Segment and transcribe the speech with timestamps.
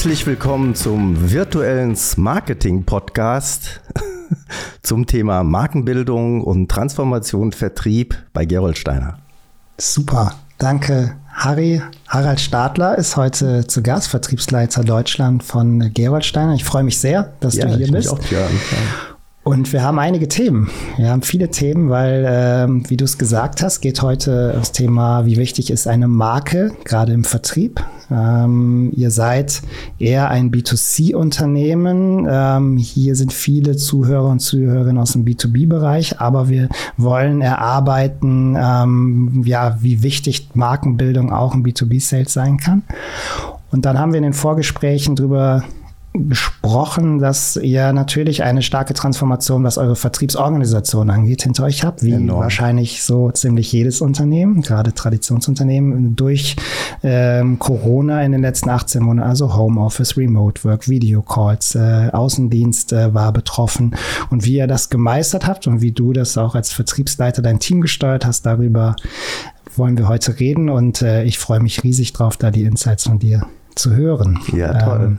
[0.00, 3.82] Herzlich willkommen zum virtuellen Marketing Podcast
[4.82, 9.18] zum Thema Markenbildung und Transformation Vertrieb bei Gerold Steiner.
[9.76, 11.82] Super, danke Harry.
[12.08, 16.54] Harald Stadler ist heute zu Gast, Vertriebsleiter Deutschland von Gerold Steiner.
[16.54, 18.08] Ich freue mich sehr, dass ja, du hier bist.
[18.08, 18.48] Auch, ja.
[19.42, 20.70] Und wir haben einige Themen.
[20.96, 25.26] Wir haben viele Themen, weil, ähm, wie du es gesagt hast, geht heute das Thema,
[25.26, 27.84] wie wichtig ist eine Marke, gerade im Vertrieb.
[28.10, 29.62] Ähm, ihr seid
[29.98, 32.26] eher ein B2C-Unternehmen.
[32.28, 39.42] Ähm, hier sind viele Zuhörer und Zuhörerinnen aus dem B2B-Bereich, aber wir wollen erarbeiten, ähm,
[39.44, 42.82] ja, wie wichtig Markenbildung auch im B2B-Sales sein kann.
[43.70, 45.62] Und dann haben wir in den Vorgesprächen darüber
[46.12, 52.12] gesprochen, dass ihr natürlich eine starke Transformation, was eure Vertriebsorganisation angeht, hinter euch habt, wie
[52.12, 52.40] Enorm.
[52.40, 56.56] wahrscheinlich so ziemlich jedes Unternehmen, gerade Traditionsunternehmen, durch
[57.04, 63.14] ähm, Corona in den letzten 18 Monaten, also Homeoffice, Remote Work, Videocalls, äh, Außendienst äh,
[63.14, 63.94] war betroffen
[64.30, 67.80] und wie ihr das gemeistert habt und wie du das auch als Vertriebsleiter dein Team
[67.80, 68.96] gesteuert hast, darüber
[69.76, 73.20] wollen wir heute reden und äh, ich freue mich riesig drauf, da die Insights von
[73.20, 73.46] dir
[73.80, 74.38] zu hören.
[74.52, 75.00] Ja, toll.
[75.02, 75.18] Ähm,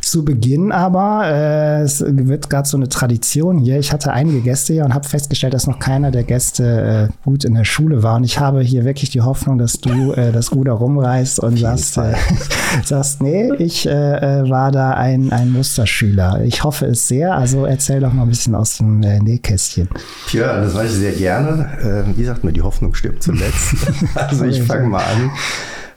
[0.00, 3.78] zu Beginn aber, äh, es wird gerade so eine Tradition hier.
[3.78, 7.44] Ich hatte einige Gäste hier und habe festgestellt, dass noch keiner der Gäste äh, gut
[7.44, 8.16] in der Schule war.
[8.16, 11.96] Und ich habe hier wirklich die Hoffnung, dass du äh, das Ruder rumreißt und sagst,
[11.98, 12.14] äh,
[12.84, 16.42] sagst, nee, ich äh, äh, war da ein, ein Musterschüler.
[16.44, 17.34] Ich hoffe es sehr.
[17.34, 19.88] Also erzähl doch mal ein bisschen aus dem äh, Nähkästchen.
[20.28, 22.04] Tja, das weiß ich sehr gerne.
[22.12, 23.76] Äh, wie sagt man, die Hoffnung stirbt zuletzt.
[24.14, 25.30] also ich fange mal an.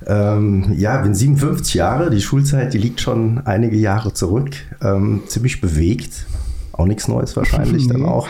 [0.08, 4.52] Ähm, ja, bin 57 Jahre, die Schulzeit, die liegt schon einige Jahre zurück.
[4.81, 6.25] Ähm, ziemlich bewegt,
[6.73, 8.28] auch nichts Neues wahrscheinlich dann auch.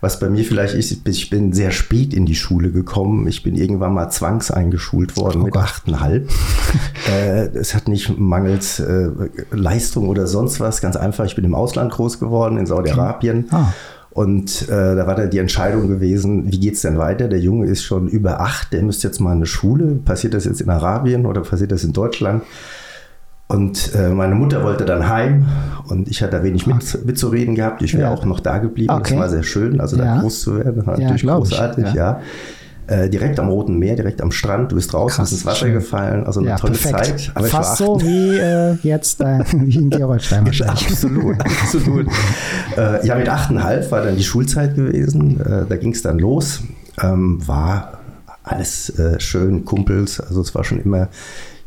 [0.00, 3.26] Was bei mir vielleicht ist, ich bin sehr spät in die Schule gekommen.
[3.26, 6.30] Ich bin irgendwann mal zwangseingeschult worden oh mit achteinhalb.
[7.10, 9.08] äh, es hat nicht mangels äh,
[9.50, 10.80] Leistung oder sonst was.
[10.80, 13.48] Ganz einfach, ich bin im Ausland groß geworden, in Saudi-Arabien.
[13.50, 13.72] Ah.
[14.18, 17.28] Und äh, da war dann die Entscheidung gewesen, wie geht es denn weiter?
[17.28, 19.94] Der Junge ist schon über acht, der müsste jetzt mal in eine Schule.
[20.04, 22.42] Passiert das jetzt in Arabien oder passiert das in Deutschland?
[23.46, 25.46] Und äh, meine Mutter wollte dann heim
[25.86, 27.80] und ich hatte da wenig mit, mitzureden gehabt.
[27.80, 28.12] Ich wäre ja.
[28.12, 28.92] auch noch da geblieben.
[28.92, 29.10] Okay.
[29.10, 30.16] Das war sehr schön, also ja.
[30.16, 30.84] da groß zu werden.
[30.84, 32.20] war natürlich großartig, ja.
[32.88, 34.72] Äh, direkt am Roten Meer, direkt am Strand.
[34.72, 35.74] Du bist draußen, Krass, bist ins Wasser schön.
[35.74, 36.24] gefallen.
[36.24, 37.20] Also eine ja, tolle perfekt.
[37.20, 37.32] Zeit.
[37.34, 42.06] Aber Fast so wie äh, jetzt äh, wie in Gerolstein Absolut, absolut.
[42.78, 45.38] äh, ja, mit achteinhalb war dann die Schulzeit gewesen.
[45.38, 46.62] Äh, da ging es dann los.
[47.02, 47.98] Ähm, war
[48.42, 50.18] alles schön, Kumpels.
[50.20, 51.10] Also es war schon immer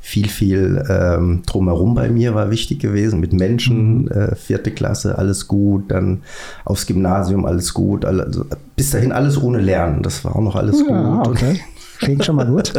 [0.01, 4.07] viel, viel ähm, drumherum bei mir war wichtig gewesen, mit Menschen, mhm.
[4.07, 6.23] äh, vierte Klasse, alles gut, dann
[6.65, 8.45] aufs Gymnasium, alles gut, also
[8.75, 11.27] bis dahin alles ohne Lernen, das war auch noch alles ja, gut.
[11.27, 11.59] Okay.
[11.99, 12.73] Klingt schon mal gut.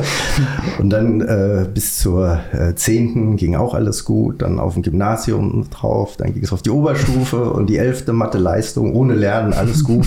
[0.80, 3.36] und dann äh, bis zur äh, 10.
[3.36, 7.52] ging auch alles gut, dann auf dem Gymnasium drauf, dann ging es auf die Oberstufe
[7.52, 8.08] und die 11.
[8.08, 10.06] Mathe-Leistung ohne Lernen, alles gut.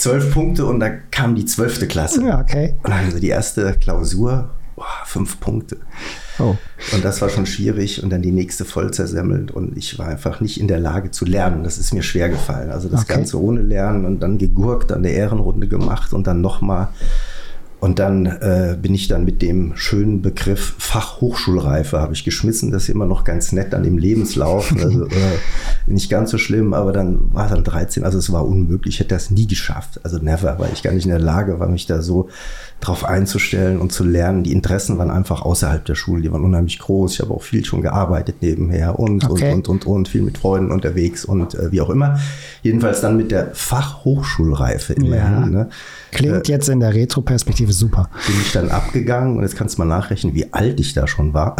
[0.00, 2.20] Zwölf Punkte und da kam die zwölfte Klasse.
[2.26, 2.74] Ja, okay.
[2.82, 5.78] Und dann haben sie die erste Klausur boah, fünf Punkte.
[6.38, 6.56] Oh.
[6.92, 10.40] Und das war schon schwierig und dann die nächste voll zersemmelt und ich war einfach
[10.40, 11.64] nicht in der Lage zu lernen.
[11.64, 12.70] Das ist mir schwer gefallen.
[12.70, 13.14] Also das okay.
[13.14, 16.88] Ganze ohne Lernen und dann gegurkt, dann eine Ehrenrunde gemacht und dann nochmal.
[17.84, 22.70] Und dann äh, bin ich dann mit dem schönen Begriff Fachhochschulreife habe ich geschmissen.
[22.70, 24.74] Das ist immer noch ganz nett dann im Lebenslauf.
[24.84, 25.36] Also äh,
[25.86, 28.04] nicht ganz so schlimm, aber dann war dann 13.
[28.04, 28.94] Also es war unmöglich.
[28.94, 30.00] Ich hätte das nie geschafft.
[30.02, 32.30] Also never, weil ich gar nicht in der Lage war, mich da so
[32.84, 34.44] drauf einzustellen und zu lernen.
[34.44, 37.14] Die Interessen waren einfach außerhalb der Schule, die waren unheimlich groß.
[37.14, 39.52] Ich habe auch viel schon gearbeitet nebenher und, okay.
[39.52, 42.18] und, und, und, und, viel mit Freunden unterwegs und äh, wie auch immer.
[42.62, 45.42] Jedenfalls dann mit der Fachhochschulreife immerhin.
[45.42, 45.46] Ja.
[45.46, 45.68] Ne?
[46.10, 48.10] Klingt äh, jetzt in der Retroperspektive super.
[48.26, 51.32] Bin ich dann abgegangen und jetzt kannst du mal nachrechnen, wie alt ich da schon
[51.32, 51.56] war.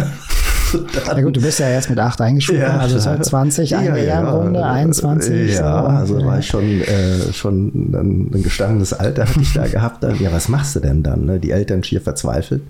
[0.73, 4.29] Ja gut, du bist ja erst mit 8 eingeschult, ja, also 20, ja, eine ja,
[4.29, 5.53] Runde, 21.
[5.53, 5.87] Ja, so.
[5.87, 10.03] also war ich schon, äh, schon ein, ein gestandenes Alter hatte ich da gehabt.
[10.03, 11.25] Dann, ja, was machst du denn dann?
[11.25, 11.39] Ne?
[11.39, 12.63] Die Eltern schier verzweifelt.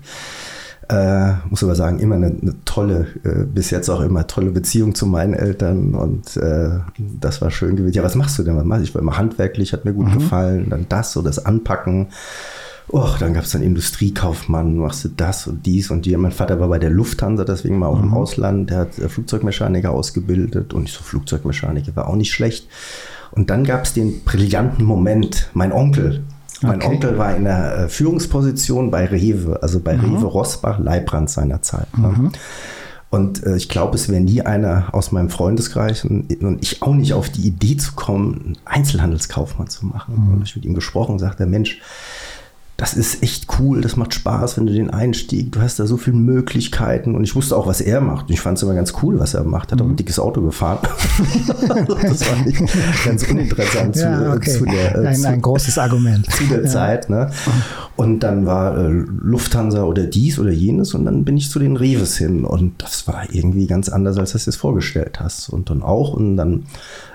[0.88, 4.94] Äh, muss aber sagen, immer eine, eine tolle, äh, bis jetzt auch immer tolle Beziehung
[4.94, 7.96] zu meinen Eltern und äh, das war schön gewesen.
[7.96, 8.56] Ja, was machst du denn?
[8.56, 8.84] Was machst du?
[8.84, 10.18] Ich war immer handwerklich, hat mir gut mhm.
[10.18, 10.70] gefallen.
[10.70, 12.08] Dann das, so das Anpacken.
[12.88, 16.16] Oh, dann gab es dann Industriekaufmann, machst du das und dies und die.
[16.16, 18.04] Mein Vater war bei der Lufthansa, deswegen mal auch mhm.
[18.04, 18.70] im Ausland.
[18.70, 22.68] Der hat äh, Flugzeugmechaniker ausgebildet und ich so Flugzeugmechaniker war auch nicht schlecht.
[23.32, 25.50] Und dann gab es den brillanten Moment.
[25.52, 26.22] Mein Onkel,
[26.62, 26.94] mein okay.
[26.94, 30.16] Onkel war in der äh, Führungsposition bei Rewe, also bei mhm.
[30.16, 31.88] Rewe Rossbach, Leibbrand seiner Zeit.
[31.98, 32.08] Ne?
[32.08, 32.32] Mhm.
[33.10, 36.94] Und äh, ich glaube, es wäre nie einer aus meinem Freundeskreis und, und, ich auch
[36.94, 40.14] nicht auf die Idee zu kommen, einen Einzelhandelskaufmann zu machen.
[40.14, 40.34] Mhm.
[40.34, 41.80] Und ich mit ihm gesprochen und sagte, Mensch,
[42.76, 45.96] das ist echt cool, das macht Spaß, wenn du den Einstieg, du hast da so
[45.96, 48.28] viele Möglichkeiten und ich wusste auch, was er macht.
[48.28, 49.72] Und ich fand es immer ganz cool, was er macht.
[49.72, 49.96] Hat auch ein mhm.
[49.96, 50.80] dickes Auto gefahren.
[52.02, 52.62] das war nicht
[53.04, 54.50] ganz uninteressant ja, zu, okay.
[54.50, 56.68] zu, der äh, ein, ein großes Argument zu der ja.
[56.68, 57.08] Zeit.
[57.08, 57.30] Ne?
[57.96, 61.78] Und dann war äh, Lufthansa oder dies oder jenes und dann bin ich zu den
[61.78, 65.48] Reves hin und das war irgendwie ganz anders, als du es dir vorgestellt hast.
[65.48, 66.64] Und dann auch und dann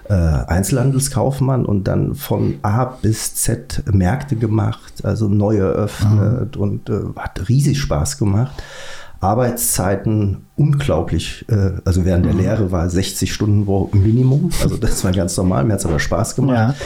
[0.10, 6.62] äh, Einzelhandelskaufmann und dann von A bis Z Märkte gemacht, also neu eröffnet mhm.
[6.62, 8.51] und äh, hat riesig Spaß gemacht.
[9.19, 12.39] Arbeitszeiten unglaublich, äh, also während der mhm.
[12.39, 16.36] Lehre war 60 Stunden Minimum, also das war ganz normal, mir hat es aber Spaß
[16.36, 16.75] gemacht.
[16.80, 16.86] Ja.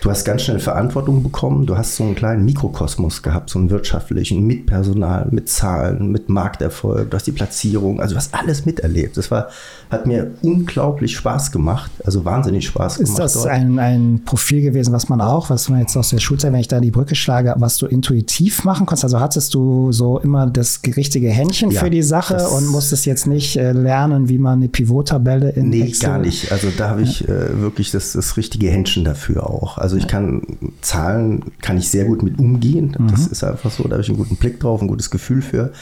[0.00, 1.66] Du hast ganz schnell Verantwortung bekommen.
[1.66, 6.28] Du hast so einen kleinen Mikrokosmos gehabt, so einen wirtschaftlichen, mit Personal, mit Zahlen, mit
[6.28, 7.10] Markterfolg.
[7.10, 9.16] Du hast die Platzierung, also du hast alles miterlebt.
[9.16, 9.48] Das war,
[9.90, 13.10] hat mir unglaublich Spaß gemacht, also wahnsinnig Spaß gemacht.
[13.10, 16.52] Ist das ein, ein Profil gewesen, was man auch, was man jetzt aus der Schulzeit,
[16.52, 19.04] wenn ich da die Brücke schlage, was du intuitiv machen konntest?
[19.04, 23.26] Also hattest du so immer das richtige Händchen ja, für die Sache und musstest jetzt
[23.26, 26.52] nicht äh, lernen, wie man eine Pivottabelle in Nee, Excel gar nicht.
[26.52, 27.34] Also da habe ich ja.
[27.34, 29.78] äh, wirklich das, das richtige Händchen dafür auch.
[29.78, 30.42] Also ich kann
[30.80, 32.96] Zahlen, kann ich sehr gut mit umgehen.
[32.98, 33.08] Mhm.
[33.08, 35.72] Das ist einfach so, da habe ich einen guten Blick drauf, ein gutes Gefühl für.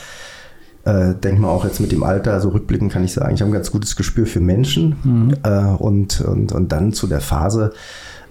[0.85, 3.51] Äh, denke mal auch jetzt mit dem Alter, also rückblickend kann ich sagen, ich habe
[3.51, 4.97] ein ganz gutes Gespür für Menschen.
[5.03, 5.35] Mhm.
[5.43, 7.73] Äh, und, und, und dann zu der Phase,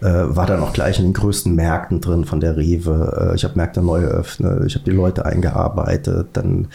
[0.01, 0.05] äh,
[0.35, 3.31] war dann auch gleich in den größten Märkten drin von der Rewe.
[3.31, 6.67] Äh, ich habe Märkte neu eröffnet, ich habe die Leute eingearbeitet, dann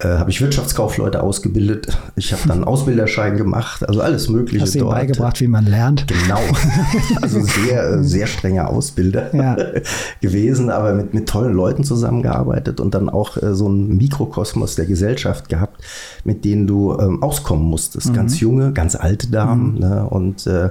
[0.00, 1.96] äh, habe ich Wirtschaftskaufleute ausgebildet.
[2.16, 4.64] Ich habe dann einen Ausbilderschein gemacht, also alles Mögliche.
[4.64, 6.06] Hast du ihnen beigebracht, wie man lernt?
[6.08, 6.40] Genau.
[7.22, 9.56] Also sehr, äh, sehr strenger Ausbilder ja.
[10.20, 14.86] gewesen, aber mit, mit tollen Leuten zusammengearbeitet und dann auch äh, so einen Mikrokosmos der
[14.86, 15.82] Gesellschaft gehabt,
[16.24, 18.10] mit denen du ähm, auskommen musstest.
[18.10, 18.14] Mhm.
[18.14, 19.74] Ganz junge, ganz alte Damen.
[19.74, 19.80] Mhm.
[19.80, 20.06] Ne?
[20.08, 20.70] Und äh,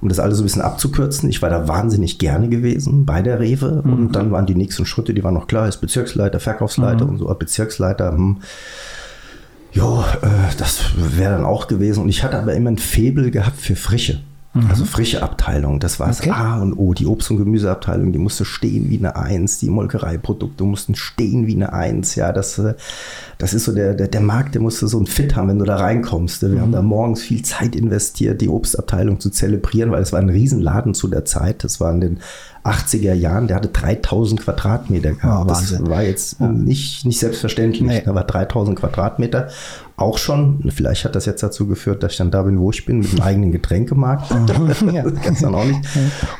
[0.00, 3.40] um das alles so ein bisschen abzukürzen, ich war da wahnsinnig gerne gewesen bei der
[3.40, 3.92] Rewe mhm.
[3.92, 7.10] und dann waren die nächsten Schritte, die waren noch klar, ist Bezirksleiter, Verkaufsleiter mhm.
[7.10, 8.38] und so, Bezirksleiter, hm.
[9.72, 12.02] Ja, äh, das wäre dann auch gewesen.
[12.02, 14.20] Und ich hatte aber immer ein Febel gehabt für Frische.
[14.52, 14.66] Mhm.
[14.68, 16.30] Also frische Abteilung, das war das okay.
[16.30, 16.92] A und O.
[16.92, 19.60] Die Obst- und Gemüseabteilung, die musste stehen wie eine Eins.
[19.60, 22.16] Die Molkereiprodukte mussten stehen wie eine Eins.
[22.16, 22.74] Ja, das, äh,
[23.38, 25.64] das ist so der, der, der Markt, der musste so ein Fit haben, wenn du
[25.64, 26.42] da reinkommst.
[26.42, 26.60] Wir mhm.
[26.60, 30.94] haben da morgens viel Zeit investiert, die Obstabteilung zu zelebrieren, weil es war ein Riesenladen
[30.94, 31.62] zu der Zeit.
[31.62, 32.20] Das war in den
[32.64, 35.44] 80er Jahren, der hatte 3000 Quadratmeter gehabt.
[35.44, 36.48] Oh, das war jetzt ja.
[36.48, 37.82] nicht, nicht selbstverständlich.
[37.82, 38.02] Nee.
[38.04, 39.48] War 3000 Quadratmeter
[39.96, 40.70] auch schon.
[40.70, 43.12] Vielleicht hat das jetzt dazu geführt, dass ich dann da bin, wo ich bin, mit
[43.12, 44.30] einem eigenen Getränkemarkt.
[44.92, 45.04] ja.
[45.22, 45.80] kannst dann auch nicht.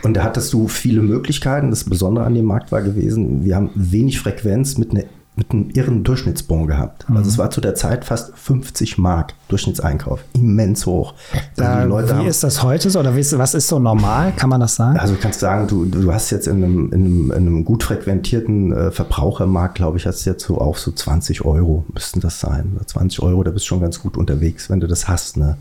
[0.03, 1.71] Und da hattest du viele Möglichkeiten.
[1.71, 5.05] Das Besondere an dem Markt war gewesen, wir haben wenig Frequenz mit einer
[5.41, 7.09] mit einem irren Durchschnittsbon gehabt.
[7.09, 7.17] Mhm.
[7.17, 10.21] Also es war zu der Zeit fast 50 Mark Durchschnittseinkauf.
[10.35, 11.15] Immens hoch.
[11.57, 13.01] Da, wie haben, ist das heute so?
[13.01, 14.33] Oder was ist so normal?
[14.37, 14.99] Kann man das sagen?
[14.99, 17.83] Also du kannst sagen, du, du hast jetzt in einem, in einem, in einem gut
[17.83, 22.39] frequentierten äh, Verbrauchermarkt, glaube ich, hast du jetzt so auf so 20 Euro müssten das
[22.39, 22.79] sein.
[22.85, 25.39] 20 Euro, da bist du schon ganz gut unterwegs, wenn du das hast.
[25.39, 25.57] Ne?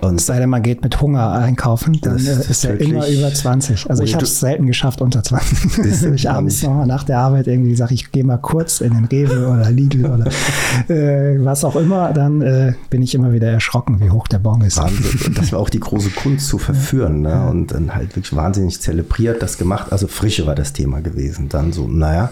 [0.00, 3.32] Und es sei denn, man geht mit Hunger einkaufen, dann ist, ist er immer über
[3.32, 3.90] 20.
[3.90, 6.02] Also ich habe es selten geschafft unter 20.
[6.02, 9.06] Wenn ich abends nochmal nach der Arbeit irgendwie sage, ich gehe mal kurz in den
[9.06, 10.26] Rewe oder Lidl oder
[10.88, 14.60] äh, was auch immer, dann äh, bin ich immer wieder erschrocken, wie hoch der Bon
[14.62, 14.78] ist.
[14.78, 15.20] Wahnsinn.
[15.26, 17.22] Und das war auch die große Kunst zu verführen.
[17.22, 17.48] Ne?
[17.48, 19.92] Und dann halt wirklich wahnsinnig zelebriert, das gemacht.
[19.92, 21.48] Also Frische war das Thema gewesen.
[21.48, 22.30] Dann so, naja,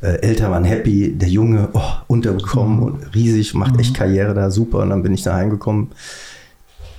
[0.00, 2.82] äh, Eltern waren happy, der Junge oh, unterbekommen mhm.
[2.82, 3.80] und riesig, macht mhm.
[3.80, 4.78] echt Karriere da, super.
[4.78, 5.88] Und dann bin ich da heimgekommen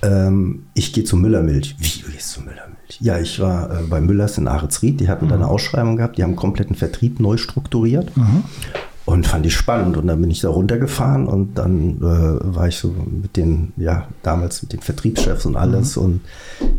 [0.02, 1.76] ähm, ich gehe zu Müllermilch.
[1.78, 3.00] Wie, du gehst zu Müllermilch?
[3.00, 5.00] Ja, ich war äh, bei Müllers in Ahrensried.
[5.00, 5.30] Die hatten mhm.
[5.30, 5.48] da eine.
[5.48, 6.18] Ausschreibung gehabt.
[6.18, 8.16] Die haben kompletten Vertrieb neu strukturiert.
[8.16, 8.44] Mhm.
[9.04, 9.96] Und fand ich spannend.
[9.96, 14.06] Und dann bin ich da runtergefahren und dann äh, war ich so mit den, ja,
[14.22, 15.96] damals mit den Vertriebschefs und alles.
[15.96, 16.02] Mhm.
[16.02, 16.20] Und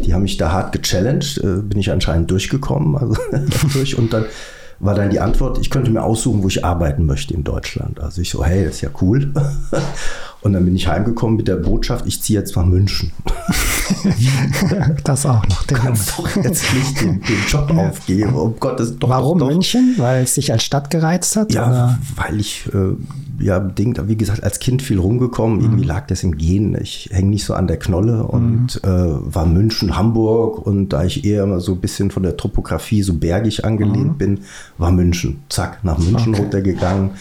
[0.06, 1.40] die haben mich da hart gechallenged.
[1.40, 2.96] Äh, bin ich anscheinend durchgekommen.
[2.96, 3.16] Also
[3.74, 3.98] durch.
[3.98, 4.26] Und dann
[4.80, 8.00] war dann die Antwort, ich könnte mir aussuchen, wo ich arbeiten möchte in Deutschland.
[8.00, 9.34] Also ich so, hey, das ist ja cool.
[10.42, 13.12] Und dann bin ich heimgekommen mit der Botschaft, ich ziehe jetzt nach München.
[15.04, 15.64] das auch noch.
[15.64, 18.34] Du kannst doch jetzt nicht den, den Job aufgeben.
[18.36, 19.54] Um Gottes, doch, Warum doch, doch.
[19.54, 19.96] München?
[19.98, 21.52] Weil es dich als Stadt gereizt hat?
[21.54, 22.00] Ja, oder?
[22.16, 22.96] weil ich äh,
[23.44, 25.58] ja bedingt, wie gesagt, als Kind viel rumgekommen.
[25.58, 25.64] Mhm.
[25.66, 26.78] Irgendwie lag das im Gehen.
[26.80, 28.90] Ich hänge nicht so an der Knolle und mhm.
[28.90, 30.66] äh, war München, Hamburg.
[30.66, 34.18] Und da ich eher immer so ein bisschen von der Topografie so bergig angelehnt mhm.
[34.18, 34.40] bin,
[34.78, 35.42] war München.
[35.50, 36.42] Zack, nach München okay.
[36.44, 37.12] runtergegangen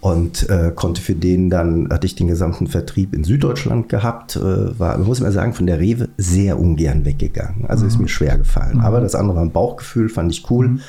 [0.00, 4.78] und äh, konnte für den dann, hatte ich den gesamten Vertrieb in Süddeutschland gehabt, äh,
[4.78, 7.66] war, muss man sagen, von der Rewe sehr ungern weggegangen.
[7.68, 7.88] Also mhm.
[7.88, 8.78] ist mir schwer gefallen.
[8.78, 8.80] Mhm.
[8.80, 10.68] Aber das andere war ein Bauchgefühl, fand ich cool.
[10.68, 10.80] Mhm.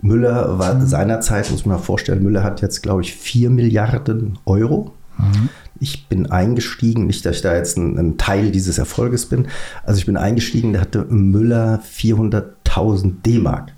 [0.00, 0.86] Müller war mhm.
[0.86, 4.92] seinerzeit, muss man mal vorstellen, Müller hat jetzt, glaube ich, 4 Milliarden Euro.
[5.18, 5.50] Mhm.
[5.78, 9.48] Ich bin eingestiegen, nicht, dass ich da jetzt ein, ein, Teil dieses Erfolges bin.
[9.84, 13.73] Also ich bin eingestiegen, da hatte Müller 400.000 D-Mark.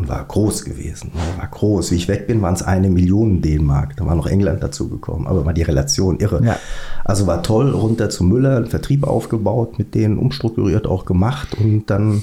[0.00, 1.10] Und war groß gewesen.
[1.14, 1.20] Ne?
[1.38, 1.90] War groß.
[1.90, 3.96] Wie ich weg bin, waren es eine Million D-Mark.
[3.96, 5.26] Da war noch England dazu gekommen.
[5.26, 6.42] Aber mal die Relation irre.
[6.42, 6.56] Ja.
[7.04, 11.54] Also war toll, runter zu Müller, einen Vertrieb aufgebaut, mit denen umstrukturiert auch gemacht.
[11.60, 12.22] Und dann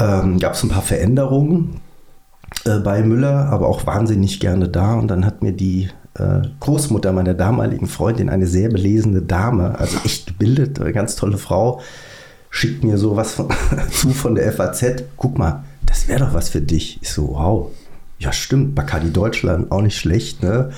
[0.00, 1.80] ähm, gab es ein paar Veränderungen
[2.64, 4.94] äh, bei Müller, aber auch wahnsinnig gerne da.
[4.94, 9.98] Und dann hat mir die äh, Großmutter meiner damaligen Freundin, eine sehr belesene Dame, also
[10.04, 11.80] echt gebildet, eine ganz tolle Frau,
[12.50, 13.48] schickt mir so was von,
[13.92, 15.04] zu von der FAZ.
[15.16, 16.98] Guck mal, das wäre doch was für dich.
[17.02, 17.70] Ich so, wow.
[18.18, 18.74] Ja, stimmt.
[18.74, 20.70] Bacardi Deutschland, auch nicht schlecht, ne?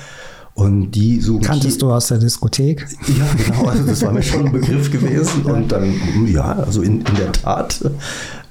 [0.55, 1.41] Und die suchen.
[1.43, 2.87] Kanntest du aus der Diskothek?
[3.19, 3.67] Ja, genau.
[3.67, 5.43] Also das war mir schon ein Begriff gewesen.
[5.43, 5.93] Und dann,
[6.27, 7.83] ja, also in, in der Tat,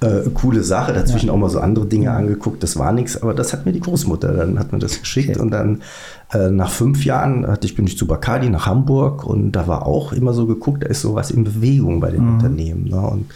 [0.01, 0.93] äh, coole Sache.
[0.93, 1.33] Dazwischen ja.
[1.33, 2.61] auch mal so andere Dinge angeguckt.
[2.61, 4.33] Das war nichts, aber das hat mir die Großmutter.
[4.33, 5.31] Dann hat mir das geschickt.
[5.31, 5.39] Okay.
[5.39, 5.81] Und dann
[6.31, 9.25] äh, nach fünf Jahren hatte ich, bin ich zu Bacardi nach Hamburg.
[9.25, 12.33] Und da war auch immer so geguckt, da ist sowas in Bewegung bei den mhm.
[12.35, 12.87] Unternehmen.
[12.87, 13.01] Ne?
[13.01, 13.31] Und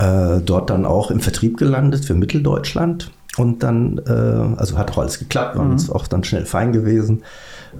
[0.00, 3.10] äh, dort dann auch im Vertrieb gelandet für Mitteldeutschland.
[3.36, 4.10] Und dann, äh,
[4.60, 5.72] also hat auch alles geklappt, war mhm.
[5.72, 7.22] uns auch dann schnell fein gewesen.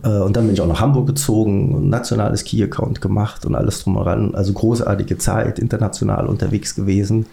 [0.04, 3.82] Äh, und dann bin ich auch nach Hamburg gezogen, ein nationales Key-Account gemacht und alles
[3.82, 4.34] drum heran.
[4.34, 7.26] Also großartige Zeit, international unterwegs gewesen.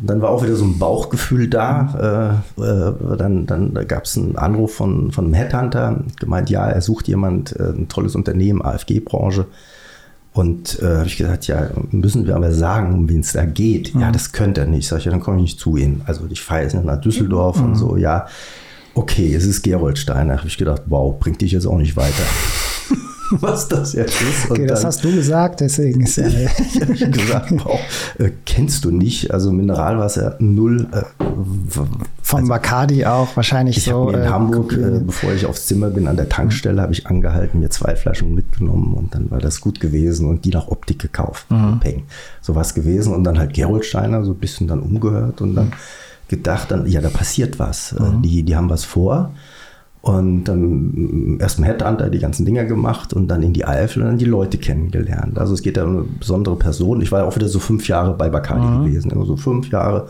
[0.00, 2.42] Und dann war auch wieder so ein Bauchgefühl da.
[2.56, 2.64] Mhm.
[2.64, 7.06] Äh, dann dann gab es einen Anruf von, von einem Headhunter, gemeint, ja, er sucht
[7.06, 9.46] jemand, äh, ein tolles Unternehmen, AFG-Branche.
[10.34, 13.94] Und äh, habe ich gesagt, ja, müssen wir aber sagen, um wen es da geht.
[13.94, 14.00] Mhm.
[14.00, 14.88] Ja, das könnte er nicht.
[14.88, 16.02] Sag ich, ja, dann komme ich nicht zu Ihnen.
[16.06, 17.64] Also ich fahre jetzt nach Düsseldorf mhm.
[17.64, 18.26] und so, ja
[18.94, 20.38] okay, es ist Gerold Steiner.
[20.38, 22.24] Habe ich gedacht, wow, bringt dich jetzt auch nicht weiter.
[23.40, 24.50] was das jetzt ist.
[24.50, 26.26] Okay, das hast du gesagt, deswegen ist ja.
[26.28, 27.80] ich habe gesagt, wow,
[28.18, 29.32] äh, kennst du nicht?
[29.32, 30.86] Also Mineralwasser null.
[30.92, 31.02] Äh,
[32.22, 34.10] Von also, Bacardi auch wahrscheinlich ich so.
[34.10, 37.06] Ich in äh, Hamburg, äh, bevor ich aufs Zimmer bin, an der Tankstelle, habe ich
[37.06, 40.98] angehalten, mir zwei Flaschen mitgenommen und dann war das gut gewesen und die nach Optik
[40.98, 41.50] gekauft.
[41.50, 41.80] Mhm.
[41.80, 42.02] Peng.
[42.40, 45.66] So was gewesen und dann halt Gerold Steiner so ein bisschen dann umgehört und dann.
[45.66, 45.72] Mhm
[46.32, 47.92] gedacht, dann, ja, da passiert was.
[47.92, 48.22] Äh, mhm.
[48.22, 49.34] Die, die haben was vor.
[50.02, 54.08] Und dann erst im Headhunter die ganzen Dinger gemacht und dann in die Eifel und
[54.08, 55.38] dann die Leute kennengelernt.
[55.38, 57.00] Also es geht ja um eine besondere Person.
[57.02, 58.84] Ich war ja auch wieder so fünf Jahre bei Bacardi mhm.
[58.84, 60.08] gewesen, immer so fünf Jahre.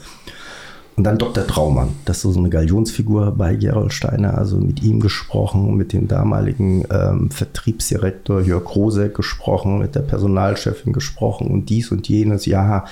[0.94, 1.46] Und dann Dr.
[1.46, 6.06] Traumann, das ist so eine Galionsfigur bei Gerold Steiner, also mit ihm gesprochen, mit dem
[6.06, 12.44] damaligen ähm, Vertriebsdirektor Jörg Rosek gesprochen, mit der Personalchefin gesprochen und dies und jenes.
[12.44, 12.84] Ja,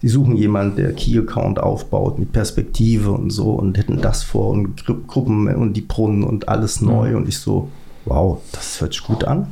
[0.00, 4.86] die suchen jemanden, der Key-Account aufbaut mit Perspektive und so und hätten das vor und
[5.06, 7.10] Gruppen und die Brunnen und alles neu.
[7.10, 7.16] Mhm.
[7.16, 7.68] Und ich so,
[8.06, 9.48] wow, das hört sich gut an.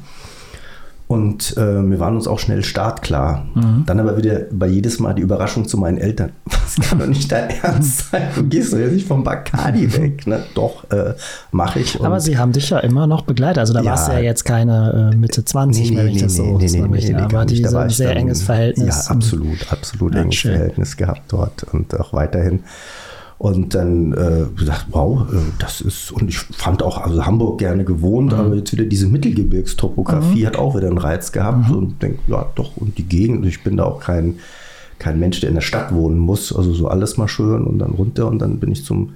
[1.10, 3.44] Und äh, wir waren uns auch schnell startklar.
[3.56, 3.82] Mhm.
[3.84, 6.30] Dann aber wieder bei jedes Mal die Überraschung zu meinen Eltern.
[6.70, 8.28] Das kann doch nicht dein Ernst sein.
[8.36, 10.24] Du gehst doch jetzt nicht vom Bacardi weg.
[10.28, 10.44] Ne?
[10.54, 11.14] Doch, äh,
[11.50, 11.98] mache ich.
[11.98, 13.58] Und aber sie haben dich ja immer noch begleitet.
[13.58, 16.22] Also da ja, warst du ja jetzt keine äh, Mitte 20 nee, mehr, wenn ich
[16.22, 19.06] das so nee, nee, nee, nee, Aber die ein sehr enges Verhältnis.
[19.06, 20.52] Ja, absolut, absolut ja, enges schön.
[20.52, 22.60] Verhältnis gehabt dort und auch weiterhin.
[23.40, 27.86] Und dann äh, gesagt, wow, äh, das ist, und ich fand auch also Hamburg gerne
[27.86, 28.38] gewohnt, mhm.
[28.38, 30.46] aber jetzt wieder diese Mittelgebirgstopografie mhm.
[30.46, 31.74] hat auch wieder einen Reiz gehabt mhm.
[31.74, 34.40] und denke, ja doch, und die Gegend, ich bin da auch kein,
[34.98, 37.92] kein Mensch, der in der Stadt wohnen muss, also so alles mal schön und dann
[37.92, 39.14] runter und dann bin ich zum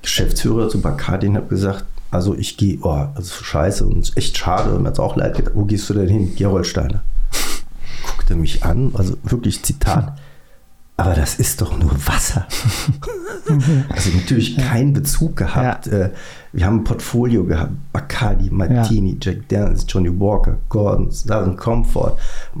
[0.00, 4.70] Geschäftsführer, zu Bacardi und habe gesagt, also ich gehe, oh, also scheiße und echt schade,
[4.70, 6.34] und mir hat auch leid gedacht, wo gehst du denn hin?
[6.34, 7.02] Gerolsteiner.
[8.06, 10.16] Guckte mich an, also wirklich Zitat
[10.98, 12.46] aber das ist doch nur Wasser.
[13.90, 15.86] also natürlich keinen Bezug gehabt.
[15.86, 15.92] Ja.
[15.92, 16.10] Äh,
[16.52, 19.16] wir haben ein Portfolio gehabt, Bacardi, Martini, ja.
[19.20, 22.16] Jack Daniels, Johnny Walker, Gordon, Southern Comfort,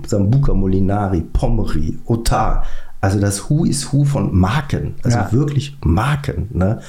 [0.06, 2.64] Sambuca Molinari, Pommery, Otar.
[3.00, 5.32] Also das Who is Who von Marken, also ja.
[5.32, 6.48] wirklich Marken.
[6.52, 6.80] Ne?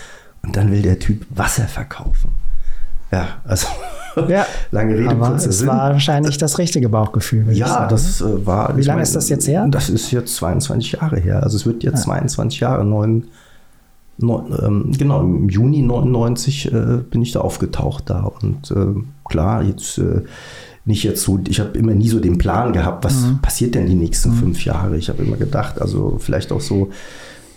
[0.43, 2.31] Und dann will der Typ Wasser verkaufen.
[3.11, 3.67] Ja, also
[4.27, 5.67] ja, lange Rede, aber kurzer es Sinn.
[5.67, 7.51] war wahrscheinlich das richtige Bauchgefühl.
[7.53, 8.75] Ja, das äh, war.
[8.77, 9.67] Wie lange ist das jetzt her?
[9.69, 11.43] Das ist jetzt 22 Jahre her.
[11.43, 12.05] Also es wird jetzt ja.
[12.05, 13.25] 22 Jahre, neun,
[14.17, 18.21] neun ähm, genau, im Juni 99 äh, bin ich da aufgetaucht da.
[18.41, 20.23] Und äh, klar, jetzt äh,
[20.85, 23.39] nicht jetzt so, ich habe immer nie so den Plan gehabt, was mhm.
[23.41, 24.35] passiert denn die nächsten mhm.
[24.35, 24.97] fünf Jahre.
[24.97, 26.89] Ich habe immer gedacht, also vielleicht auch so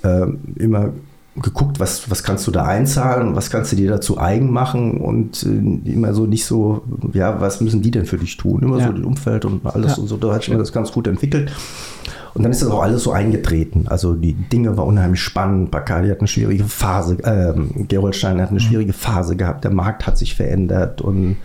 [0.02, 0.26] äh,
[0.56, 0.90] immer
[1.36, 5.44] geguckt, was, was kannst du da einzahlen, was kannst du dir dazu eigen machen und
[5.44, 6.82] äh, immer so nicht so,
[7.12, 8.62] ja, was müssen die denn für dich tun?
[8.62, 8.88] Immer ja.
[8.88, 10.02] so das Umfeld und alles ja.
[10.02, 11.52] und so, da hat sich mir das ganz gut entwickelt.
[12.34, 13.86] Und dann ist das auch alles so eingetreten.
[13.88, 15.70] Also die Dinge waren unheimlich spannend.
[15.72, 18.64] Bacardi hat eine schwierige Phase, äh, Gerold Steiner hat eine mhm.
[18.64, 21.36] schwierige Phase gehabt, der Markt hat sich verändert und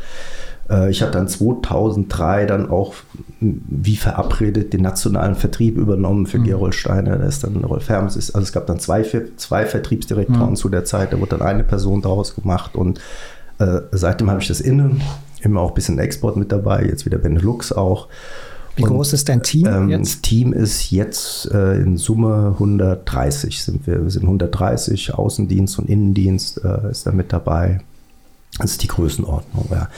[0.89, 2.95] ich habe dann 2003 dann auch
[3.39, 6.45] wie verabredet den nationalen Vertrieb übernommen für mhm.
[6.45, 7.17] Gerold Steiner.
[7.17, 8.15] Da ist dann Rolf Hermes.
[8.15, 9.05] Also es gab dann zwei,
[9.37, 10.55] zwei Vertriebsdirektoren mhm.
[10.55, 11.13] zu der Zeit.
[11.13, 12.99] Da wurde dann eine Person daraus gemacht und
[13.59, 14.91] äh, seitdem habe ich das inne.
[15.41, 18.07] Immer auch ein bisschen Export mit dabei, jetzt wieder Benelux auch.
[18.75, 20.15] Wie und, groß ist dein Team ähm, jetzt?
[20.15, 24.03] Das Team ist jetzt äh, in Summe 130 sind wir.
[24.03, 27.79] Wir sind 130, Außendienst und Innendienst äh, ist da mit dabei.
[28.59, 29.89] Das ist die Größenordnung, ja.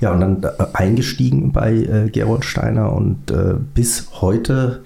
[0.00, 4.82] Ja, und dann äh, eingestiegen bei äh, Gerold Steiner und äh, bis heute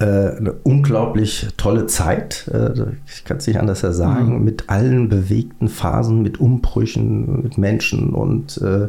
[0.00, 2.50] äh, eine unglaublich tolle Zeit.
[2.52, 2.72] Äh,
[3.06, 4.44] ich kann es nicht anders sagen, mhm.
[4.44, 8.88] mit allen bewegten Phasen, mit Umbrüchen, mit Menschen und äh,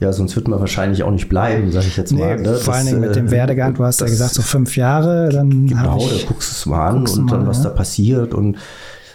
[0.00, 2.36] ja, sonst wird man wahrscheinlich auch nicht bleiben, sage ich jetzt mal.
[2.36, 2.54] Nee, ne?
[2.54, 5.66] Vor allen Dingen mit dem Werdegang, du hast ja gesagt, so fünf Jahre, dann.
[5.66, 7.64] Genau, da guckst du es mal an und dann, was ja.
[7.64, 8.58] da passiert und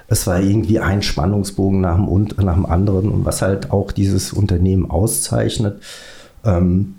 [0.07, 4.33] es war irgendwie ein Spannungsbogen nach dem, nach dem anderen und was halt auch dieses
[4.33, 5.81] Unternehmen auszeichnet.
[6.43, 6.95] Ähm,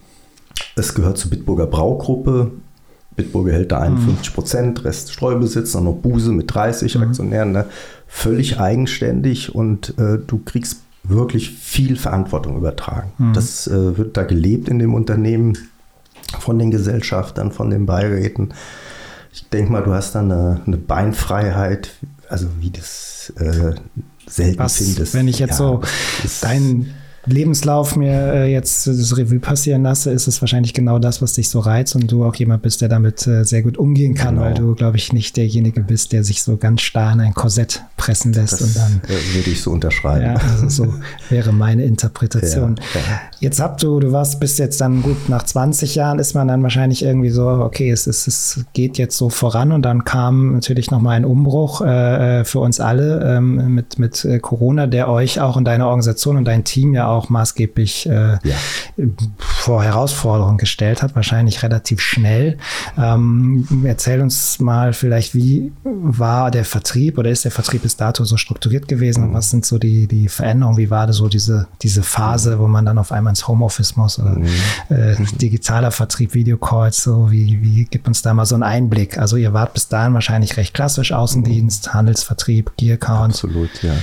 [0.76, 2.52] es gehört zur Bitburger Braugruppe.
[3.16, 4.34] Bitburger hält da 51 mhm.
[4.34, 7.02] Prozent, Rest Streubesitz, dann noch Buse mit 30 mhm.
[7.02, 7.52] Aktionären.
[7.52, 7.66] Ne?
[8.08, 13.12] Völlig eigenständig und äh, du kriegst wirklich viel Verantwortung übertragen.
[13.18, 13.32] Mhm.
[13.34, 15.56] Das äh, wird da gelebt in dem Unternehmen
[16.40, 18.54] von den Gesellschaftern, von den Beiräten.
[19.32, 21.90] Ich denke mal, du hast da eine, eine Beinfreiheit,
[22.34, 23.74] also wie das äh,
[24.26, 25.14] selten Was, findest.
[25.14, 25.82] Wenn ich jetzt ja, so
[26.42, 26.92] deinen
[27.26, 31.48] Lebenslauf mir äh, jetzt das Revue passieren lasse, ist es wahrscheinlich genau das, was dich
[31.48, 34.46] so reizt und du auch jemand bist, der damit äh, sehr gut umgehen kann, genau.
[34.46, 37.82] weil du, glaube ich, nicht derjenige bist, der sich so ganz starr in ein Korsett
[37.96, 39.00] pressen lässt das und dann.
[39.04, 40.24] Äh, würde ich so unterschreiben.
[40.24, 40.94] Ja, also so
[41.30, 42.76] wäre meine Interpretation.
[42.94, 43.20] Ja, ja.
[43.40, 46.62] Jetzt habt du, du warst, bist jetzt dann gut, nach 20 Jahren ist man dann
[46.62, 50.90] wahrscheinlich irgendwie so, okay, es, ist, es geht jetzt so voran und dann kam natürlich
[50.90, 55.56] nochmal ein Umbruch äh, äh, für uns alle ähm, mit, mit Corona, der euch auch
[55.56, 58.56] in deiner Organisation und dein Team ja auch auch maßgeblich äh, ja.
[59.38, 62.58] vor Herausforderungen gestellt hat, wahrscheinlich relativ schnell.
[62.98, 68.24] Ähm, erzähl uns mal vielleicht, wie war der Vertrieb oder ist der Vertrieb bis dato
[68.24, 69.30] so strukturiert gewesen?
[69.30, 69.34] Mhm.
[69.34, 70.76] Was sind so die, die Veränderungen?
[70.76, 74.18] Wie war das so diese, diese Phase, wo man dann auf einmal ins Homeoffice muss
[74.18, 74.46] oder mhm.
[74.88, 79.18] äh, digitaler Vertrieb, Videocalls, so wie, wie gibt uns da mal so einen Einblick?
[79.18, 81.94] Also ihr wart bis dahin wahrscheinlich recht klassisch Außendienst, mhm.
[81.94, 83.34] Handelsvertrieb, Gear Account.
[83.34, 83.94] Absolut, ja.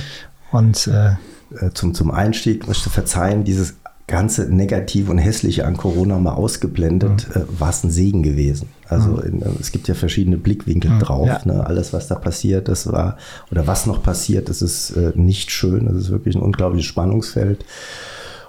[0.50, 1.12] Und äh,
[1.60, 3.74] äh, zum, zum Einstieg möchte verzeihen, dieses
[4.06, 7.42] ganze Negative und Hässliche an Corona mal ausgeblendet, mhm.
[7.42, 8.68] äh, war es ein Segen gewesen.
[8.88, 9.22] Also mhm.
[9.22, 10.98] in, äh, es gibt ja verschiedene Blickwinkel mhm.
[10.98, 11.28] drauf.
[11.28, 11.40] Ja.
[11.44, 11.66] Ne?
[11.66, 13.16] Alles, was da passiert, das war,
[13.50, 15.86] oder was noch passiert, das ist äh, nicht schön.
[15.86, 17.64] Das ist wirklich ein unglaubliches Spannungsfeld.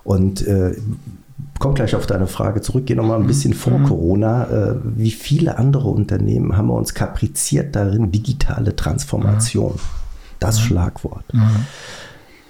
[0.03, 0.75] Und äh,
[1.59, 3.27] komme gleich auf deine Frage zurück, gehe nochmal ein mhm.
[3.27, 3.85] bisschen vor mhm.
[3.85, 4.43] Corona.
[4.47, 9.75] Äh, wie viele andere Unternehmen haben wir uns kapriziert darin, digitale Transformation.
[10.39, 11.23] Das Schlagwort.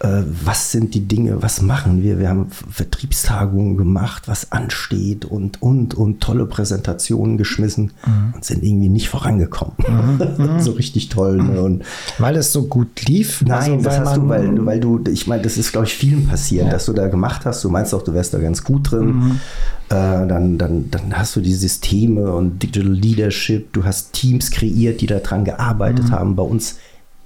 [0.04, 2.20] Äh, was sind die Dinge, was machen wir?
[2.20, 8.34] Wir haben Vertriebstagungen gemacht, was ansteht und, und, und tolle Präsentationen geschmissen mhm.
[8.36, 9.78] und sind irgendwie nicht vorangekommen.
[9.78, 10.60] Mhm.
[10.60, 11.38] so richtig toll.
[11.38, 11.62] Ne?
[11.62, 11.86] Und
[12.18, 13.44] weil es so gut lief?
[13.44, 16.28] Nein, also, das hast du, weil, weil du, ich meine, das ist, glaube ich, vielen
[16.28, 16.72] passiert, ja.
[16.72, 17.64] dass du da gemacht hast.
[17.64, 19.16] Du meinst auch, du wärst da ganz gut drin.
[19.16, 19.40] Mhm.
[19.88, 23.72] Äh, dann, dann, dann hast du die Systeme und Digital Leadership.
[23.72, 26.12] Du hast Teams kreiert, die daran gearbeitet mhm.
[26.12, 26.36] haben.
[26.36, 26.76] Bei uns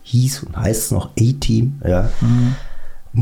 [0.03, 1.81] hieß und heißt es noch A-Team.
[1.83, 2.11] Ja.
[2.21, 2.55] Mhm.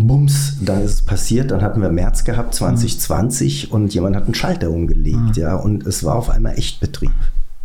[0.04, 3.74] Bums, dann ist es passiert, dann hatten wir März gehabt, 2020, mhm.
[3.74, 5.42] und jemand hat einen Schalter umgelegt, mhm.
[5.42, 7.12] ja, und es war auf einmal Echtbetrieb.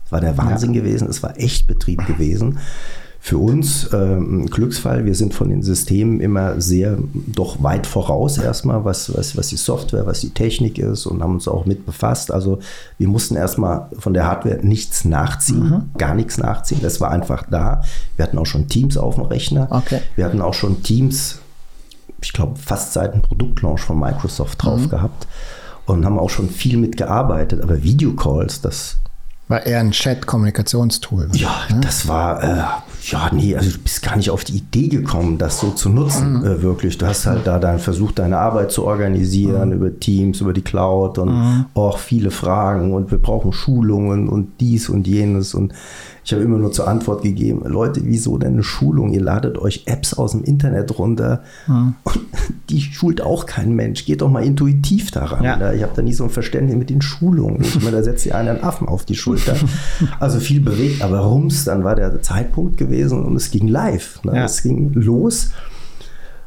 [0.04, 0.82] Es war der Wahnsinn ja.
[0.82, 2.58] gewesen, es war Echtbetrieb gewesen.
[3.22, 8.86] Für uns ähm, Glücksfall, wir sind von den Systemen immer sehr doch weit voraus erstmal,
[8.86, 12.32] was, was, was die Software, was die Technik ist und haben uns auch mit befasst.
[12.32, 12.60] Also
[12.96, 15.98] wir mussten erstmal von der Hardware nichts nachziehen, mhm.
[15.98, 16.78] gar nichts nachziehen.
[16.80, 17.82] Das war einfach da.
[18.16, 19.68] Wir hatten auch schon Teams auf dem Rechner.
[19.70, 20.00] Okay.
[20.16, 21.39] Wir hatten auch schon Teams
[22.22, 24.88] ich glaube, fast seit dem Produktlaunch von Microsoft drauf mhm.
[24.88, 25.26] gehabt
[25.86, 27.62] und haben auch schon viel mitgearbeitet.
[27.62, 29.00] Aber Videocalls, das
[29.50, 31.30] war eher ein Chat-Kommunikationstool.
[31.32, 31.80] Ja, ne?
[31.80, 32.62] das war, äh,
[33.10, 36.38] ja, nee, also du bist gar nicht auf die Idee gekommen, das so zu nutzen,
[36.38, 36.46] mhm.
[36.46, 36.98] äh, wirklich.
[36.98, 39.74] Du hast halt da dann versucht, deine Arbeit zu organisieren mhm.
[39.74, 41.66] über Teams, über die Cloud und mhm.
[41.74, 45.72] auch viele Fragen und wir brauchen Schulungen und dies und jenes und
[46.24, 49.12] ich habe immer nur zur Antwort gegeben, Leute, wieso denn eine Schulung?
[49.12, 51.94] Ihr ladet euch Apps aus dem Internet runter mhm.
[52.04, 52.20] und
[52.68, 54.04] die schult auch kein Mensch.
[54.04, 55.42] Geht doch mal intuitiv daran.
[55.42, 55.56] Ja.
[55.56, 55.74] Ne?
[55.74, 57.62] Ich habe da nie so ein Verständnis mit den Schulungen.
[57.62, 59.56] Ich meine, da setzt ihr einen Affen auf die Schulter.
[60.18, 64.22] Also viel bewegt, aber rums, dann war der Zeitpunkt gewesen und es ging live.
[64.24, 64.36] Ne?
[64.36, 64.44] Ja.
[64.44, 65.50] Es ging los.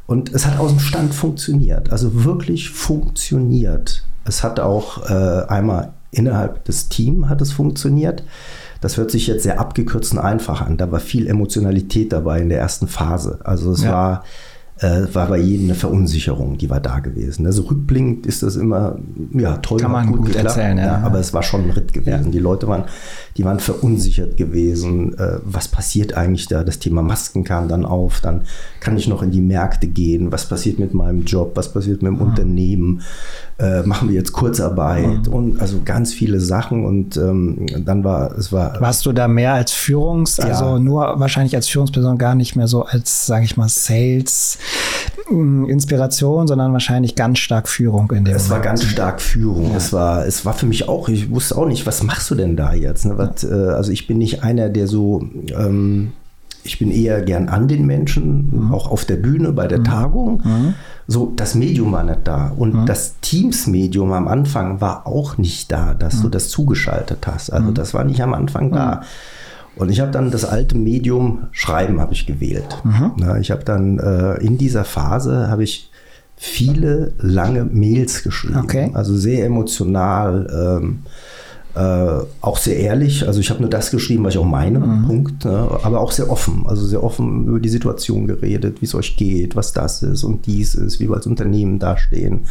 [0.05, 4.03] Und es hat aus dem Stand funktioniert, also wirklich funktioniert.
[4.25, 8.23] Es hat auch äh, einmal innerhalb des Teams hat es funktioniert.
[8.83, 10.75] Das hört sich jetzt sehr abgekürzt und einfach an.
[10.75, 13.39] Da war viel Emotionalität dabei in der ersten Phase.
[13.43, 13.91] Also es ja.
[13.93, 14.23] war
[14.79, 17.45] äh, war bei jedem eine Verunsicherung, die war da gewesen.
[17.45, 18.97] Also rückblickend ist das immer,
[19.31, 21.93] ja, toll, Kann man gut, gut erzählen, ja, ja, Aber es war schon ein Ritt
[21.93, 22.25] gewesen.
[22.25, 22.31] Ja.
[22.31, 22.85] Die Leute waren,
[23.37, 25.17] die waren verunsichert gewesen.
[25.17, 26.63] Äh, was passiert eigentlich da?
[26.63, 28.19] Das Thema Masken kam dann auf.
[28.19, 28.41] Dann
[28.79, 30.31] kann ich noch in die Märkte gehen.
[30.31, 31.51] Was passiert mit meinem Job?
[31.55, 32.21] Was passiert mit dem mhm.
[32.21, 33.01] Unternehmen?
[33.59, 35.33] Äh, machen wir jetzt Kurzarbeit mhm.
[35.33, 38.79] und also ganz viele Sachen und ähm, dann war es war.
[38.81, 40.45] Warst du da mehr als Führungs, ja.
[40.45, 44.57] also nur wahrscheinlich als Führungsperson gar nicht mehr so als, sage ich mal, Sales
[45.27, 48.49] hm, Inspiration, sondern wahrscheinlich ganz stark Führung in dem Es Moment.
[48.49, 49.71] war ganz stark Führung.
[49.71, 49.77] Ja.
[49.77, 52.55] Es war, es war für mich auch, ich wusste auch nicht, was machst du denn
[52.55, 53.05] da jetzt?
[53.05, 53.17] Ne?
[53.17, 56.13] Was, äh, also ich bin nicht einer, der so ähm,
[56.63, 58.73] ich bin eher gern an den Menschen, mhm.
[58.73, 59.83] auch auf der Bühne bei der mhm.
[59.83, 60.41] Tagung.
[60.43, 60.73] Mhm.
[61.07, 62.53] So, das Medium war nicht da.
[62.55, 62.85] Und mhm.
[62.85, 66.31] das Teams-Medium am Anfang war auch nicht da, dass du mhm.
[66.31, 67.51] das zugeschaltet hast.
[67.51, 67.73] Also mhm.
[67.73, 69.01] das war nicht am Anfang da.
[69.75, 72.81] Und ich habe dann das alte Medium Schreiben habe ich gewählt.
[73.17, 75.89] Na, ich habe dann äh, in dieser Phase habe ich
[76.35, 78.59] viele lange Mails geschrieben.
[78.63, 78.91] Okay.
[78.93, 80.79] Also sehr emotional.
[80.81, 80.99] Ähm,
[81.75, 85.07] äh, auch sehr ehrlich, also ich habe nur das geschrieben, was ich auch meine, mhm.
[85.07, 85.67] Punkt, ne?
[85.81, 89.55] aber auch sehr offen, also sehr offen über die Situation geredet, wie es euch geht,
[89.55, 92.41] was das ist und dies ist, wie wir als Unternehmen dastehen,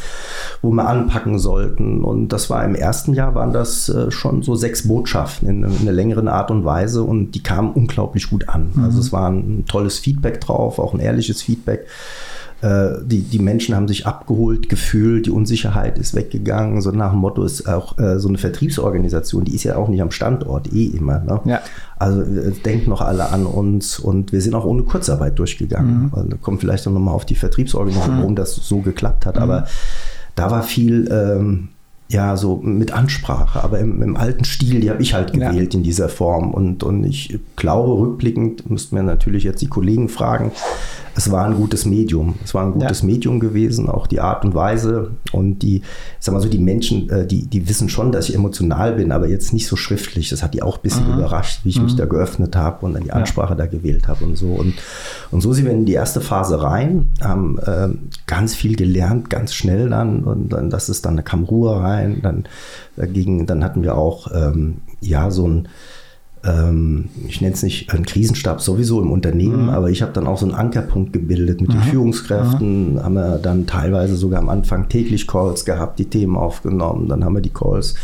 [0.61, 2.03] wo wir anpacken sollten.
[2.03, 5.83] Und das war im ersten Jahr, waren das äh, schon so sechs Botschaften in, in,
[5.83, 8.73] einer längeren Art und Weise und die kamen unglaublich gut an.
[8.75, 8.85] Mhm.
[8.85, 11.87] Also es war ein tolles Feedback drauf, auch ein ehrliches Feedback.
[12.63, 16.81] Äh, die, die Menschen haben sich abgeholt gefühlt, die Unsicherheit ist weggegangen.
[16.81, 20.01] So nach dem Motto ist auch äh, so eine Vertriebsorganisation, die ist ja auch nicht
[20.01, 21.19] am Standort eh immer.
[21.19, 21.41] Ne?
[21.45, 21.61] Ja.
[21.99, 26.05] Also äh, denkt noch alle an uns und wir sind auch ohne Kurzarbeit durchgegangen.
[26.05, 26.11] Mhm.
[26.13, 28.21] Also, kommt vielleicht noch mal auf die Vertriebsorganisation, mhm.
[28.21, 29.37] warum das so geklappt hat.
[29.37, 29.43] Mhm.
[29.43, 29.67] Aber
[30.37, 31.69] da war viel ähm,
[32.13, 35.79] ja, so mit Ansprache, aber im, im alten Stil, die habe ich halt gewählt ja.
[35.79, 36.53] in dieser Form.
[36.53, 40.53] Und, und ich glaube, rückblickend müssten wir natürlich jetzt die Kollegen fragen,
[41.15, 42.37] es war ein gutes Medium.
[42.45, 43.07] Es war ein gutes ja.
[43.07, 45.83] Medium gewesen, auch die Art und Weise und die,
[46.21, 49.29] sag mal so, die Menschen, äh, die, die wissen schon, dass ich emotional bin, aber
[49.29, 50.31] jetzt nicht so schriftlich.
[50.31, 51.15] Das hat die auch ein bisschen mhm.
[51.15, 51.85] überrascht, wie ich mhm.
[51.85, 53.57] mich da geöffnet habe und dann die Ansprache ja.
[53.57, 54.49] da gewählt habe und so.
[54.49, 54.75] Und,
[55.31, 57.89] und so sind wir in die erste Phase rein, haben äh,
[58.27, 62.21] ganz viel gelernt, ganz schnell dann und dann, das ist dann, da kam Ruhe rein,
[62.23, 62.45] dann
[62.97, 65.69] dagegen, dann hatten wir auch ähm, ja so ein
[66.45, 69.71] ähm, ich nenne es nicht einen Krisenstab sowieso im Unternehmen, mhm.
[69.71, 71.75] aber ich habe dann auch so einen Ankerpunkt gebildet mit mhm.
[71.75, 72.95] den Führungskräften.
[72.95, 73.03] Mhm.
[73.03, 77.09] Haben wir dann teilweise sogar am Anfang täglich Calls gehabt, die Themen aufgenommen.
[77.09, 77.95] Dann haben wir die Calls,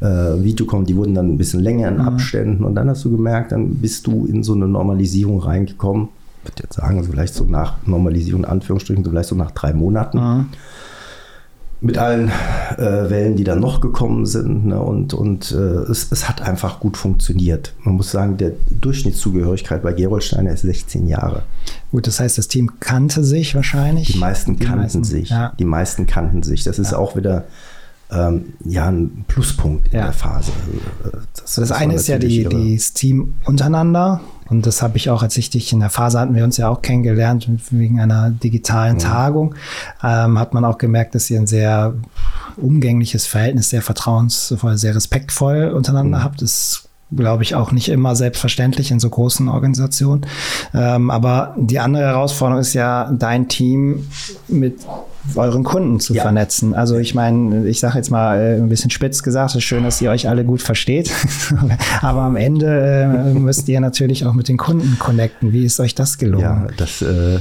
[0.00, 2.08] äh, Videocom, die wurden dann ein bisschen länger in mhm.
[2.08, 2.64] Abständen.
[2.64, 6.08] Und dann hast du gemerkt, dann bist du in so eine Normalisierung reingekommen.
[6.42, 9.50] Ich würde jetzt sagen, also vielleicht so nach Normalisierung, in Anführungsstrichen, so vielleicht so nach
[9.50, 10.18] drei Monaten.
[11.84, 12.30] Mit allen
[12.78, 14.64] äh, Wellen, die dann noch gekommen sind.
[14.64, 14.80] Ne?
[14.80, 17.74] Und, und äh, es, es, hat einfach gut funktioniert.
[17.82, 21.42] Man muss sagen, der Durchschnittszugehörigkeit bei Geroldsteiner ist 16 Jahre.
[21.90, 24.12] Gut, das heißt, das Team kannte sich wahrscheinlich.
[24.12, 25.28] Die meisten die kannten meisten, sich.
[25.28, 25.52] Ja.
[25.58, 26.64] Die meisten kannten sich.
[26.64, 26.98] Das ist ja.
[26.98, 27.44] auch wieder
[28.14, 30.04] ähm, ja, ein Pluspunkt in ja.
[30.04, 30.52] der Phase.
[31.04, 32.44] Also, das, das eine ist ja die,
[32.76, 34.20] das Team untereinander.
[34.50, 36.68] Und das habe ich auch, als ich dich in der Phase hatten wir uns ja
[36.68, 39.00] auch kennengelernt, wegen einer digitalen mhm.
[39.00, 39.54] Tagung,
[40.02, 41.94] ähm, hat man auch gemerkt, dass ihr ein sehr
[42.56, 46.24] umgängliches Verhältnis, sehr vertrauensvoll, sehr respektvoll untereinander mhm.
[46.24, 46.42] habt.
[46.42, 50.26] Das glaube ich, auch nicht immer selbstverständlich in so großen Organisationen.
[50.72, 54.08] Ähm, aber die andere Herausforderung ist ja, dein Team
[54.48, 54.80] mit
[55.36, 56.22] euren Kunden zu ja.
[56.22, 56.74] vernetzen.
[56.74, 59.84] Also ich meine, ich sage jetzt mal äh, ein bisschen spitz gesagt, es ist schön,
[59.84, 61.10] dass ihr euch alle gut versteht,
[62.02, 65.52] aber am Ende äh, müsst ihr natürlich auch mit den Kunden connecten.
[65.52, 66.42] Wie ist euch das gelungen?
[66.42, 67.38] Ja, das äh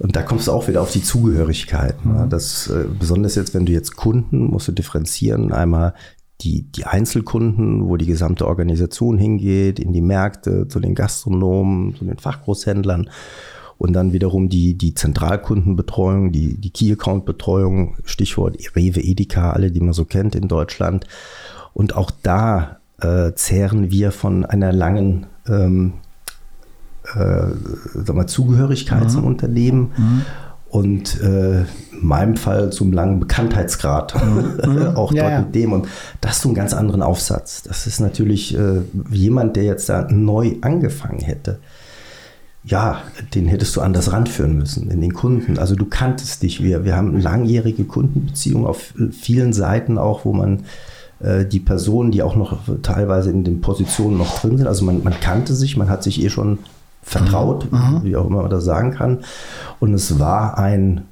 [0.00, 2.06] und da kommst du auch wieder auf die Zugehörigkeit.
[2.06, 2.24] Ne?
[2.24, 2.30] Mhm.
[2.30, 5.52] Das, äh, besonders jetzt, wenn du jetzt Kunden, musst du differenzieren.
[5.52, 5.92] Einmal
[6.42, 12.04] die, die Einzelkunden, wo die gesamte Organisation hingeht, in die Märkte, zu den Gastronomen, zu
[12.04, 13.10] den Fachgroßhändlern
[13.78, 19.94] und dann wiederum die, die Zentralkundenbetreuung, die, die Key-Account-Betreuung, Stichwort Rewe, Edeka, alle, die man
[19.94, 21.06] so kennt in Deutschland.
[21.72, 25.94] Und auch da äh, zehren wir von einer langen ähm,
[27.14, 27.46] äh,
[27.94, 29.08] sag mal, Zugehörigkeit mhm.
[29.08, 29.92] zum Unternehmen.
[29.96, 30.22] Mhm
[30.70, 31.66] und äh, in
[32.06, 34.80] meinem Fall zum langen Bekanntheitsgrad mhm.
[34.94, 35.40] auch ja, dort ja.
[35.40, 35.72] mit dem.
[35.72, 35.88] Und
[36.20, 37.62] das ist so einen ganz anderen Aufsatz.
[37.62, 38.80] Das ist natürlich äh,
[39.10, 41.58] jemand, der jetzt da neu angefangen hätte.
[42.62, 43.02] Ja,
[43.34, 45.58] den hättest du anders ranführen müssen in den Kunden.
[45.58, 46.62] Also du kanntest dich.
[46.62, 50.64] Wir, wir haben langjährige Kundenbeziehungen auf vielen Seiten auch, wo man
[51.20, 54.66] äh, die Personen, die auch noch teilweise in den Positionen noch drin sind.
[54.66, 56.58] Also man, man kannte sich, man hat sich eh schon
[57.02, 58.00] vertraut, mhm.
[58.02, 59.20] wie auch immer man das sagen kann.
[59.78, 61.02] Und es war ein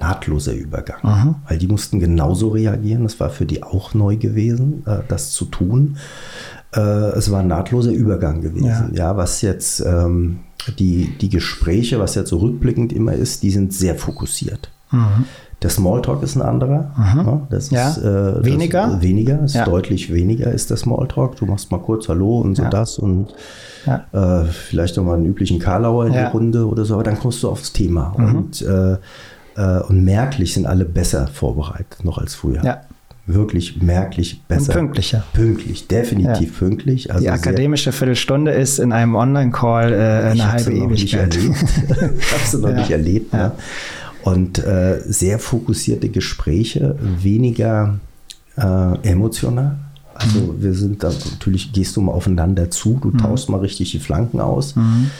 [0.00, 1.34] nahtloser Übergang, mhm.
[1.46, 3.04] weil die mussten genauso reagieren.
[3.04, 5.98] Es war für die auch neu gewesen, äh, das zu tun.
[6.74, 8.92] Äh, es war ein nahtloser Übergang gewesen.
[8.94, 10.40] Ja, ja was jetzt ähm,
[10.78, 14.70] die, die Gespräche, was jetzt so rückblickend immer ist, die sind sehr fokussiert.
[14.90, 15.24] Mhm.
[15.62, 16.94] Der Smalltalk ist ein anderer.
[16.96, 17.42] Mhm.
[17.50, 17.90] Das ja.
[17.90, 18.86] ist äh, weniger.
[18.86, 19.64] Das, weniger, ist ja.
[19.64, 21.36] deutlich weniger ist der Smalltalk.
[21.36, 22.70] Du machst mal kurz Hallo und so ja.
[22.70, 23.34] das und
[23.86, 27.48] äh, vielleicht nochmal einen üblichen Karlauer in die Runde oder so, aber dann kommst du
[27.48, 28.14] aufs Thema.
[28.16, 28.34] Mhm.
[28.34, 28.96] Und äh,
[29.56, 32.64] Äh, und merklich sind alle besser vorbereitet noch als früher.
[32.64, 32.82] Ja.
[33.26, 34.72] Wirklich merklich besser.
[34.72, 35.24] Und pünktlicher.
[35.32, 36.58] Pünktlich, definitiv ja.
[36.58, 37.12] pünktlich.
[37.12, 41.38] Also Die akademische Viertelstunde ist in einem Online-Call äh, eine halbe Ewigkeit.
[42.40, 42.76] Hast du noch ja.
[42.76, 43.32] nicht erlebt.
[43.32, 43.52] Ne?
[44.22, 48.00] Und äh, sehr fokussierte Gespräche, weniger
[48.56, 49.76] äh, emotional.
[50.20, 50.62] Also mhm.
[50.62, 53.18] wir sind da natürlich, gehst du mal aufeinander zu, du mhm.
[53.18, 54.76] tauschst mal richtig die Flanken aus.
[54.76, 55.10] Mhm.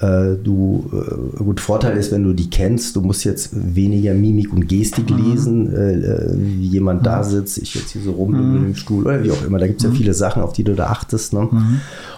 [0.00, 4.52] Äh, du, äh, gut, Vorteil ist, wenn du die kennst, du musst jetzt weniger Mimik
[4.52, 7.04] und Gestik lesen, äh, wie jemand mhm.
[7.04, 8.66] da sitzt, ich jetzt hier so rum mhm.
[8.66, 9.58] im Stuhl oder wie auch immer.
[9.58, 9.96] Da gibt es ja mhm.
[9.96, 11.32] viele Sachen, auf die du da achtest.
[11.32, 11.48] Ne?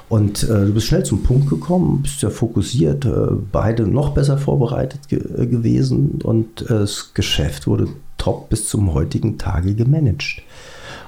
[0.09, 3.11] Und äh, du bist schnell zum Punkt gekommen, bist ja fokussiert, äh,
[3.53, 9.75] beide noch besser vorbereitet ge gewesen und das Geschäft wurde top bis zum heutigen Tage
[9.75, 10.43] gemanagt.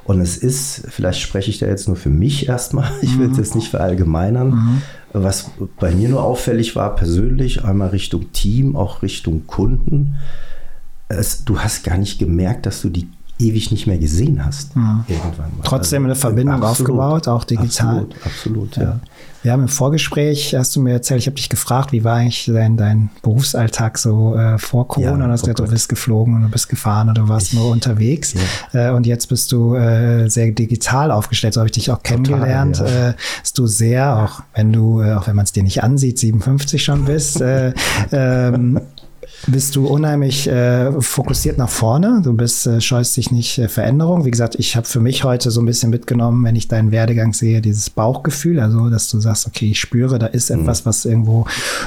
[0.09, 3.37] Und es ist, vielleicht spreche ich da jetzt nur für mich erstmal, ich will es
[3.37, 4.83] jetzt nicht verallgemeinern, mhm.
[5.13, 10.15] was bei mir nur auffällig war, persönlich, einmal Richtung Team, auch Richtung Kunden.
[11.09, 13.07] Es, du hast gar nicht gemerkt, dass du die
[13.39, 14.75] ewig nicht mehr gesehen hast.
[14.77, 15.05] Mhm.
[15.09, 15.65] Irgendwann mal.
[15.65, 17.99] Trotzdem eine also, Verbindung absolut, aufgebaut, auch digital.
[17.99, 18.83] Absolut, absolut ja.
[18.83, 19.01] ja.
[19.43, 22.51] Wir haben im Vorgespräch, hast du mir erzählt, ich habe dich gefragt, wie war eigentlich
[22.53, 25.19] dein, dein Berufsalltag so äh, vor Corona?
[25.19, 27.49] Ja, und hast oh gesagt, du bist geflogen und du bist gefahren oder du warst
[27.49, 28.35] ich, nur unterwegs.
[28.73, 28.91] Ja.
[28.91, 31.55] Äh, und jetzt bist du äh, sehr digital aufgestellt.
[31.55, 32.79] So habe ich dich auch kennengelernt.
[32.79, 33.09] Total, ja.
[33.11, 33.15] Äh,
[33.55, 37.05] du sehr, auch wenn du, äh, auch wenn man es dir nicht ansieht, 57 schon
[37.05, 37.73] bist, äh,
[38.13, 38.81] ähm,
[39.47, 42.21] bist du unheimlich äh, fokussiert nach vorne.
[42.23, 44.25] Du bist, äh, scheust dich nicht äh, Veränderung.
[44.25, 47.33] Wie gesagt, ich habe für mich heute so ein bisschen mitgenommen, wenn ich deinen Werdegang
[47.33, 50.61] sehe, dieses Bauchgefühl, also dass du sagst, okay, ich spüre, da ist mhm.
[50.61, 51.47] etwas, was irgendwo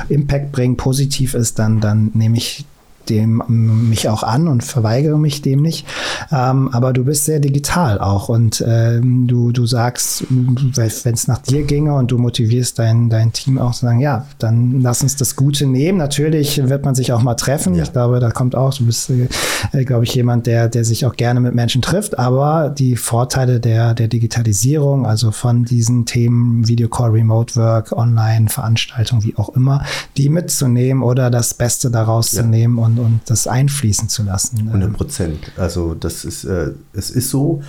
[0.10, 2.66] Impact bringt, positiv ist, dann, dann nehme ich
[3.10, 3.44] dem
[3.90, 5.86] mich auch an und verweigere mich dem nicht.
[6.32, 11.40] Ähm, aber du bist sehr digital auch und ähm, du, du sagst, wenn es nach
[11.40, 15.16] dir ginge und du motivierst dein, dein Team auch zu sagen, ja, dann lass uns
[15.16, 15.98] das Gute nehmen.
[15.98, 17.76] Natürlich wird man sich auch mal treffen.
[17.76, 17.84] Ja.
[17.84, 21.16] Ich glaube, da kommt auch, du bist, äh, glaube ich, jemand, der, der sich auch
[21.16, 27.12] gerne mit Menschen trifft, aber die Vorteile der, der Digitalisierung, also von diesen Themen Videocall,
[27.12, 29.84] Remote Work, Online, Veranstaltungen, wie auch immer,
[30.18, 32.42] die mitzunehmen oder das Beste daraus ja.
[32.42, 34.60] zu nehmen und und, und das einfließen zu lassen.
[34.60, 34.94] 100 ähm.
[34.94, 35.52] Prozent.
[35.58, 37.62] Also das ist, äh, es ist so.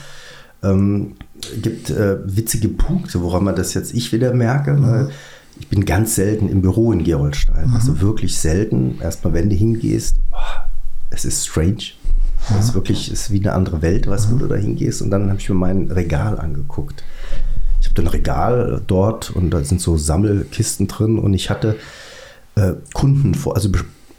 [0.63, 1.15] Ähm,
[1.61, 4.75] gibt äh, witzige Punkte, woran man das jetzt ich wieder merke.
[4.75, 5.09] Mhm.
[5.59, 7.69] Ich bin ganz selten im Büro in Gerolstein.
[7.69, 7.75] Mhm.
[7.75, 8.99] Also wirklich selten.
[9.01, 10.37] Erstmal, wenn du hingehst, oh,
[11.11, 11.93] es ist strange.
[12.49, 12.57] Mhm.
[12.59, 14.35] Es ist wirklich es ist wie eine andere Welt, was mhm.
[14.35, 15.03] wo du da hingehst.
[15.03, 17.03] Und dann habe ich mir mein Regal angeguckt.
[17.81, 21.77] Ich habe ein Regal dort und da sind so Sammelkisten drin und ich hatte
[22.55, 23.71] äh, Kunden vor, also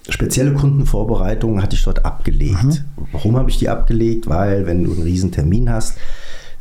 [0.09, 2.63] spezielle Kundenvorbereitungen hatte ich dort abgelegt.
[2.63, 3.07] Mhm.
[3.11, 4.27] Warum habe ich die abgelegt?
[4.27, 5.97] Weil, wenn du einen riesen Termin hast,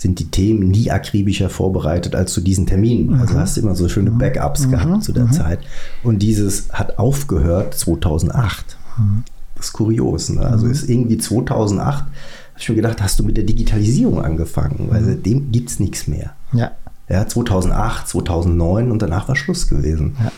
[0.03, 3.15] sind die Themen nie akribischer vorbereitet als zu diesen Terminen.
[3.15, 3.21] Mhm.
[3.21, 4.19] Also hast du immer so schöne mhm.
[4.19, 4.71] Backups mhm.
[4.73, 5.33] gehabt zu der mhm.
[5.33, 5.61] Zeit.
[6.03, 8.77] Und dieses hat aufgehört 2008.
[8.99, 9.23] Mhm.
[9.55, 10.29] Das ist kurios.
[10.29, 10.41] Ne?
[10.41, 12.11] Also ist irgendwie 2008, habe
[12.59, 16.33] ich mir gedacht, hast du mit der Digitalisierung angefangen, weil seitdem gibt es nichts mehr.
[16.53, 16.73] Ja.
[17.09, 20.17] Ja, 2008, 2009 und danach war Schluss gewesen.
[20.23, 20.33] Ja.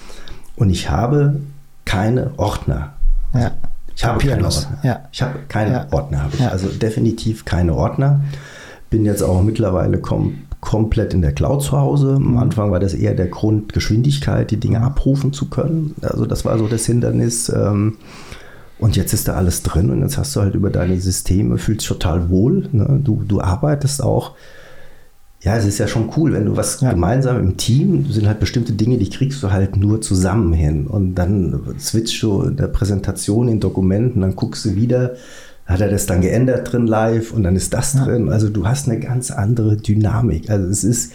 [0.56, 1.40] Und ich habe
[1.84, 2.94] keine Ordner.
[3.32, 3.52] Ja.
[3.96, 4.78] Ich habe keine Ordner.
[4.82, 5.00] Ja.
[5.12, 5.86] Ich habe keine ja.
[5.92, 6.40] Ordner, habe ich.
[6.40, 6.48] Ja.
[6.48, 8.20] Also definitiv keine Ordner.
[8.90, 12.14] Bin jetzt auch mittlerweile kom komplett in der Cloud zu Hause.
[12.16, 12.38] Am mhm.
[12.38, 14.84] Anfang war das eher der Grund, Geschwindigkeit, die Dinge mhm.
[14.84, 15.94] abrufen zu können.
[16.00, 17.50] Also das war so das Hindernis.
[17.50, 17.98] Ähm,
[18.78, 21.86] und jetzt ist da alles drin und jetzt hast du halt über deine Systeme, fühlst
[21.86, 22.68] total wohl.
[22.72, 23.00] Ne?
[23.02, 24.32] Du, du arbeitest auch
[25.44, 26.90] ja, es ist ja schon cool, wenn du was ja.
[26.90, 30.87] gemeinsam im Team, sind halt bestimmte Dinge, die kriegst du halt nur zusammen hin.
[30.87, 35.16] Und dann switchst du in der Präsentation in Dokumenten, dann guckst du wieder,
[35.66, 38.07] hat er das dann geändert drin live und dann ist das ja.
[38.07, 38.30] drin.
[38.30, 40.48] Also du hast eine ganz andere Dynamik.
[40.48, 41.12] Also es ist,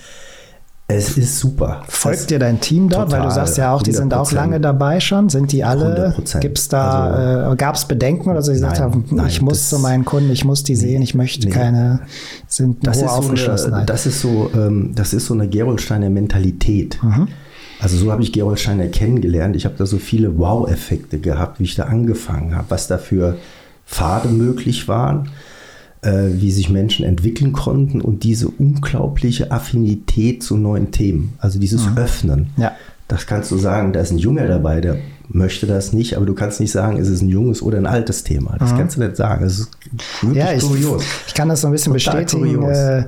[0.91, 1.83] es ist super.
[1.87, 3.11] Folgt dir dein Team dort?
[3.11, 5.29] Weil du sagst ja auch, die sind auch lange dabei schon.
[5.29, 6.15] Sind die alle?
[6.39, 9.39] Gibt es da, also, äh, gab es Bedenken oder so, die gesagt haben, nein, ich
[9.39, 11.53] muss zu meinen Kunden, ich muss die sehen, ich möchte nee.
[11.53, 12.01] keine,
[12.47, 16.97] sind das ist so eine, Das ist so, ähm, das ist so eine Gerolsteiner Mentalität.
[17.03, 17.27] Mhm.
[17.79, 19.55] Also so habe ich Gerolsteiner kennengelernt.
[19.55, 23.37] Ich habe da so viele Wow-Effekte gehabt, wie ich da angefangen habe, was da für
[23.85, 25.29] Pfade möglich waren
[26.01, 31.97] wie sich Menschen entwickeln konnten und diese unglaubliche Affinität zu neuen Themen, also dieses mhm.
[31.97, 32.49] Öffnen.
[32.57, 32.71] Ja.
[33.09, 34.97] Das kannst du sagen, da ist ein Junge dabei, der
[35.31, 38.23] möchte das nicht, aber du kannst nicht sagen, ist es ein junges oder ein altes
[38.23, 38.55] Thema.
[38.57, 38.77] Das mhm.
[38.77, 39.43] kannst du nicht sagen.
[39.43, 39.69] Das ist
[40.33, 41.03] ja, ich, kurios.
[41.27, 42.63] Ich kann das so ein bisschen Total bestätigen.
[42.63, 43.05] Äh,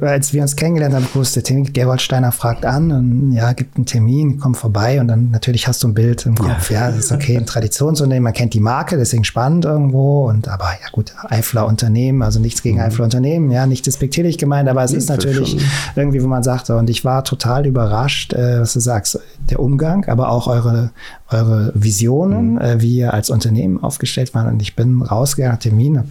[0.00, 4.38] als wir uns kennengelernt haben, wusste Tim Gerwald fragt an und ja, gibt einen Termin,
[4.38, 6.70] komm vorbei und dann natürlich hast du ein Bild im Kopf.
[6.70, 10.48] Ja, ja das ist okay, ein Traditionsunternehmen, man kennt die Marke, deswegen spannend irgendwo und
[10.48, 12.84] aber ja gut, Eifler Unternehmen, also nichts gegen mhm.
[12.84, 15.58] Eifler Unternehmen, ja, nicht despektierlich gemeint, aber es ja, ist natürlich
[15.96, 19.18] irgendwie, wo man sagt, und ich war total überrascht, äh, was du sagst,
[19.50, 20.90] der Umgang, aber auch eure,
[21.32, 22.60] eure Visionen, mhm.
[22.60, 24.48] äh, wie ihr als Unternehmen aufgestellt waren.
[24.48, 26.04] Und ich bin rausgegangen, Termine.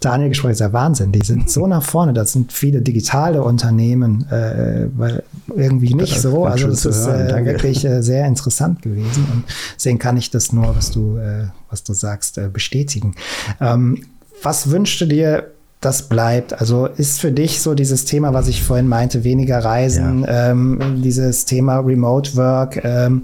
[0.00, 1.12] Daniel gesprochen, ist ja Wahnsinn.
[1.12, 2.12] Die sind so nach vorne.
[2.12, 5.22] Das sind viele digitale Unternehmen, äh, weil
[5.54, 6.44] irgendwie nicht das so.
[6.44, 9.26] Also das ist äh, wirklich äh, sehr interessant gewesen.
[9.32, 9.44] Und
[9.76, 11.18] deswegen kann ich das nur, was du,
[11.70, 13.14] was du sagst, bestätigen.
[13.60, 14.04] Ähm,
[14.42, 16.58] was wünschst du dir das bleibt.
[16.58, 20.50] Also ist für dich so dieses Thema, was ich vorhin meinte, weniger Reisen, ja.
[20.50, 23.22] ähm, dieses Thema Remote Work, ähm,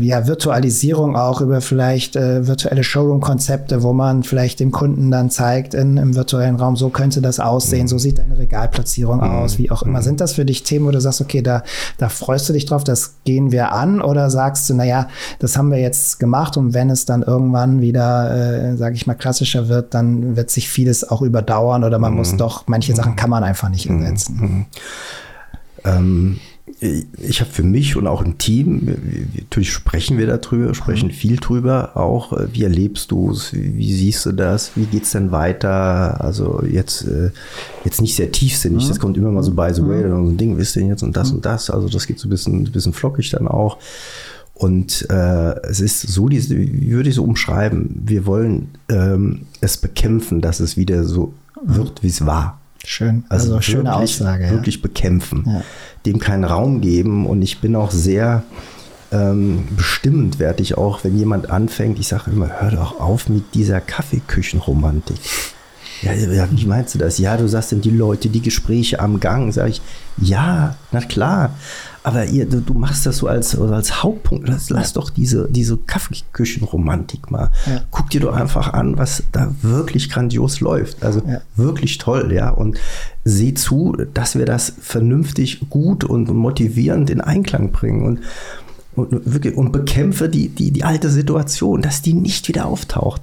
[0.00, 5.74] ja, Virtualisierung auch über vielleicht äh, virtuelle Showroom-Konzepte, wo man vielleicht dem Kunden dann zeigt
[5.74, 7.88] in, im virtuellen Raum, so könnte das aussehen, mhm.
[7.88, 9.30] so sieht deine Regalplatzierung mhm.
[9.30, 10.00] aus, wie auch immer.
[10.00, 10.04] Mhm.
[10.04, 11.62] Sind das für dich Themen, wo du sagst, okay, da,
[11.98, 15.70] da freust du dich drauf, das gehen wir an oder sagst du, naja, das haben
[15.70, 19.94] wir jetzt gemacht und wenn es dann irgendwann wieder, äh, sage ich mal, klassischer wird,
[19.94, 22.38] dann wird sich vieles auch überdauern oder man muss mhm.
[22.38, 23.16] doch, manche Sachen mhm.
[23.16, 24.02] kann man einfach nicht mhm.
[24.02, 24.66] ersetzen.
[25.84, 26.38] Ähm
[26.80, 28.96] ich habe für mich und auch im Team,
[29.36, 34.26] natürlich sprechen wir darüber, sprechen viel drüber, auch äh, wie erlebst du es, wie siehst
[34.26, 37.30] du das, wie geht es denn weiter, also jetzt, äh,
[37.84, 38.88] jetzt nicht sehr tiefsinnig, mhm.
[38.88, 40.10] das kommt immer mal so by the way, mhm.
[40.10, 41.36] dann so ein Ding, wisst ihr jetzt und das mhm.
[41.36, 43.78] und das, also das geht so ein bisschen, ein bisschen flockig dann auch
[44.54, 50.40] und äh, es ist so, wie würde ich so umschreiben, wir wollen ähm, es bekämpfen,
[50.40, 52.58] dass es wieder so wird, wie es war.
[52.88, 54.50] Schön, also, also schöne wirklich, Aussage.
[54.50, 55.62] Wirklich bekämpfen, ja.
[56.06, 58.44] Dem keinen Raum geben und ich bin auch sehr
[59.12, 63.54] ähm, bestimmend, werde ich auch, wenn jemand anfängt, ich sage immer, hör doch auf mit
[63.54, 65.18] dieser Kaffeeküchenromantik.
[66.02, 67.18] Ja, ja, wie meinst du das?
[67.18, 69.80] Ja, du sagst denn die Leute, die Gespräche am Gang, sage ich,
[70.18, 71.54] ja, na klar.
[72.06, 74.48] Aber ihr, du, du, machst das so als, als Hauptpunkt.
[74.48, 77.50] Lass, lass doch diese, diese Kaffeeküchenromantik mal.
[77.66, 77.82] Ja.
[77.90, 81.02] Guck dir doch einfach an, was da wirklich grandios läuft.
[81.02, 81.40] Also ja.
[81.56, 82.50] wirklich toll, ja.
[82.50, 82.78] Und
[83.24, 88.06] seh zu, dass wir das vernünftig, gut und motivierend in Einklang bringen.
[88.06, 88.20] Und
[88.94, 93.22] und, wirklich, und bekämpfe die, die, die alte Situation, dass die nicht wieder auftaucht.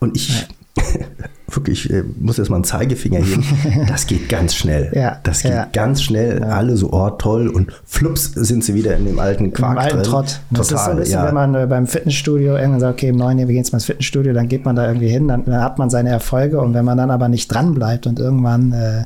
[0.00, 0.82] Und ich, ja.
[1.56, 3.44] wirklich, ich muss jetzt mal einen Zeigefinger heben,
[3.88, 4.90] das geht ganz schnell.
[4.94, 5.68] Ja, das geht ja.
[5.72, 6.40] ganz schnell.
[6.40, 6.48] Ja.
[6.48, 9.96] Alle so, oh toll, und flups sind sie wieder in dem alten Quark Im alten
[9.96, 10.04] drin.
[10.04, 10.40] Trott.
[10.50, 13.16] Das Total, ist so ein bisschen, wenn man äh, beim Fitnessstudio irgendwann sagt, okay, im
[13.16, 15.44] neuen Jahr, wir gehen jetzt mal ins Fitnessstudio, dann geht man da irgendwie hin, dann,
[15.44, 18.72] dann, hat man seine Erfolge und wenn man dann aber nicht dran bleibt und irgendwann
[18.72, 19.04] äh,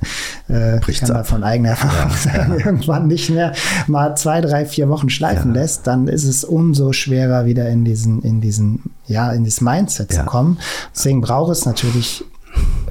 [0.48, 3.52] äh, kann man von eigener Erfahrung sagen, irgendwann nicht mehr
[3.86, 8.22] mal zwei, drei, vier Wochen schleifen lässt, dann ist es umso schwerer, wieder in diesen,
[8.22, 10.58] in diesen, ja, in dieses Mindset zu kommen.
[10.94, 12.24] Deswegen braucht es natürlich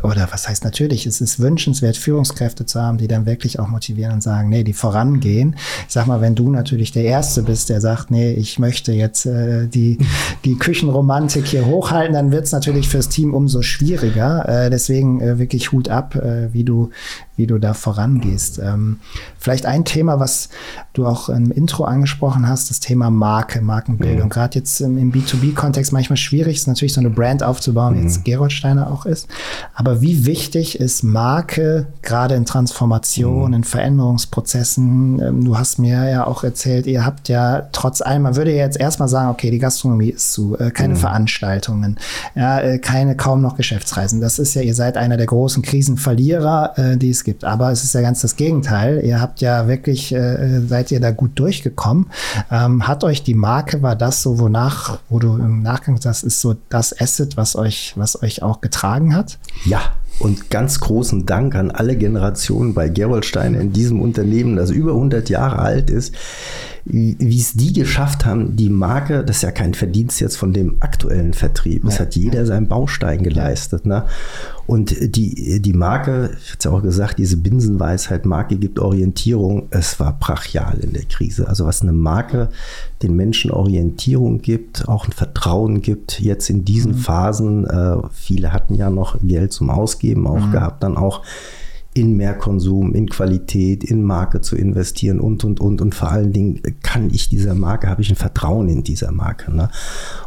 [0.08, 4.14] oder was heißt natürlich, es ist wünschenswert, Führungskräfte zu haben, die dann wirklich auch motivieren
[4.14, 5.56] und sagen, nee, die vorangehen.
[5.88, 9.26] Ich sag mal, wenn du natürlich der Erste bist, der sagt, nee, ich möchte jetzt
[9.26, 9.98] äh, die,
[10.46, 14.48] die Küchenromantik hier hochhalten, dann wird es natürlich fürs Team umso schwieriger.
[14.48, 16.90] Äh, deswegen äh, wirklich Hut ab, äh, wie du,
[17.38, 18.60] wie du da vorangehst.
[18.60, 19.00] Ähm,
[19.40, 20.50] vielleicht ein Thema, was
[20.94, 24.26] du auch im Intro angesprochen hast, das Thema Marke, Markenbildung.
[24.26, 24.30] Mhm.
[24.30, 28.06] Gerade jetzt im, im B2B-Kontext manchmal schwierig ist natürlich so eine Brand aufzubauen, wie mhm.
[28.06, 29.28] jetzt Gerold Steiner auch ist.
[29.76, 33.58] Aber wie wichtig ist Marke gerade in Transformation, mhm.
[33.58, 35.22] in Veränderungsprozessen?
[35.22, 38.64] Ähm, du hast mir ja auch erzählt, ihr habt ja trotz allem, man würde ja
[38.64, 41.00] jetzt erstmal sagen, okay, die Gastronomie ist zu, äh, keine mhm.
[41.00, 42.00] Veranstaltungen,
[42.34, 44.22] ja, äh, keine, kaum noch Geschäftsreisen.
[44.22, 47.44] Das ist ja, ihr seid einer der großen Krisenverlierer, äh, die es gibt.
[47.44, 49.02] Aber es ist ja ganz das Gegenteil.
[49.04, 52.08] Ihr habt ja wirklich, äh, seid ihr da gut durchgekommen.
[52.50, 56.40] Ähm, hat euch die Marke, war das so, wonach, wo du im Nachgang sagst, ist
[56.40, 59.40] so das Asset, was euch, was euch auch getragen hat?
[59.66, 59.82] Ja,
[60.20, 65.30] und ganz großen Dank an alle Generationen bei Gerolstein in diesem Unternehmen, das über 100
[65.30, 66.14] Jahre alt ist,
[66.90, 70.78] wie es die geschafft haben, die Marke, das ist ja kein Verdienst jetzt von dem
[70.80, 72.02] aktuellen Vertrieb, es ja.
[72.02, 73.86] hat jeder seinen Baustein geleistet.
[73.86, 74.06] Ne?
[74.68, 79.68] Und die, die Marke, ich hatte es ja auch gesagt, diese Binsenweisheit, Marke gibt Orientierung,
[79.70, 81.48] es war brachial in der Krise.
[81.48, 82.50] Also was eine Marke
[83.04, 86.98] den Menschen Orientierung gibt, auch ein Vertrauen gibt, jetzt in diesen mhm.
[86.98, 90.52] Phasen, äh, viele hatten ja noch Geld zum Ausgeben auch mhm.
[90.52, 91.24] gehabt, dann auch
[91.98, 95.82] in mehr Konsum, in Qualität, in Marke zu investieren und, und, und.
[95.82, 99.52] Und vor allen Dingen kann ich dieser Marke, habe ich ein Vertrauen in dieser Marke.
[99.52, 99.70] Ne?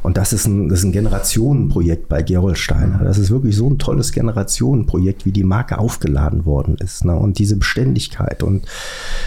[0.02, 3.04] Und das ist, ein, das ist ein Generationenprojekt bei Gerold Steiner.
[3.04, 7.04] Das ist wirklich so ein tolles Generationenprojekt, wie die Marke aufgeladen worden ist.
[7.04, 7.14] Ne?
[7.14, 8.42] Und diese Beständigkeit.
[8.42, 8.66] Und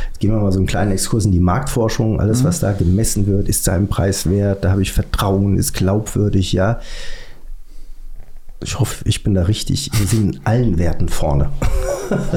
[0.08, 2.20] jetzt gehen wir mal so einen kleinen Exkurs in die Marktforschung.
[2.20, 2.48] Alles, mhm.
[2.48, 4.66] was da gemessen wird, ist seinem Preis wert.
[4.66, 6.82] Da habe ich Vertrauen, ist glaubwürdig, ja
[8.64, 9.90] ich hoffe, ich bin da richtig.
[9.98, 11.50] Wir sind in allen Werten vorne.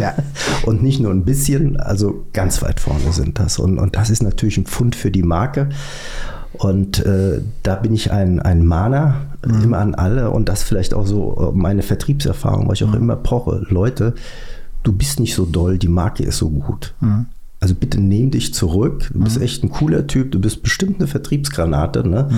[0.00, 0.14] Ja.
[0.64, 3.58] und nicht nur ein bisschen, also ganz weit vorne sind das.
[3.58, 5.68] Und, und das ist natürlich ein Pfund für die Marke.
[6.54, 9.64] Und äh, da bin ich ein, ein Mahner mhm.
[9.64, 13.02] immer an alle und das vielleicht auch so äh, meine Vertriebserfahrung, weil ich auch mhm.
[13.02, 13.66] immer poche.
[13.68, 14.14] Leute,
[14.82, 16.94] du bist nicht so doll, die Marke ist so gut.
[17.00, 17.26] Mhm.
[17.60, 19.10] Also bitte nehm dich zurück.
[19.12, 19.42] Du bist mhm.
[19.42, 22.28] echt ein cooler Typ, du bist bestimmt eine Vertriebsgranate, ne?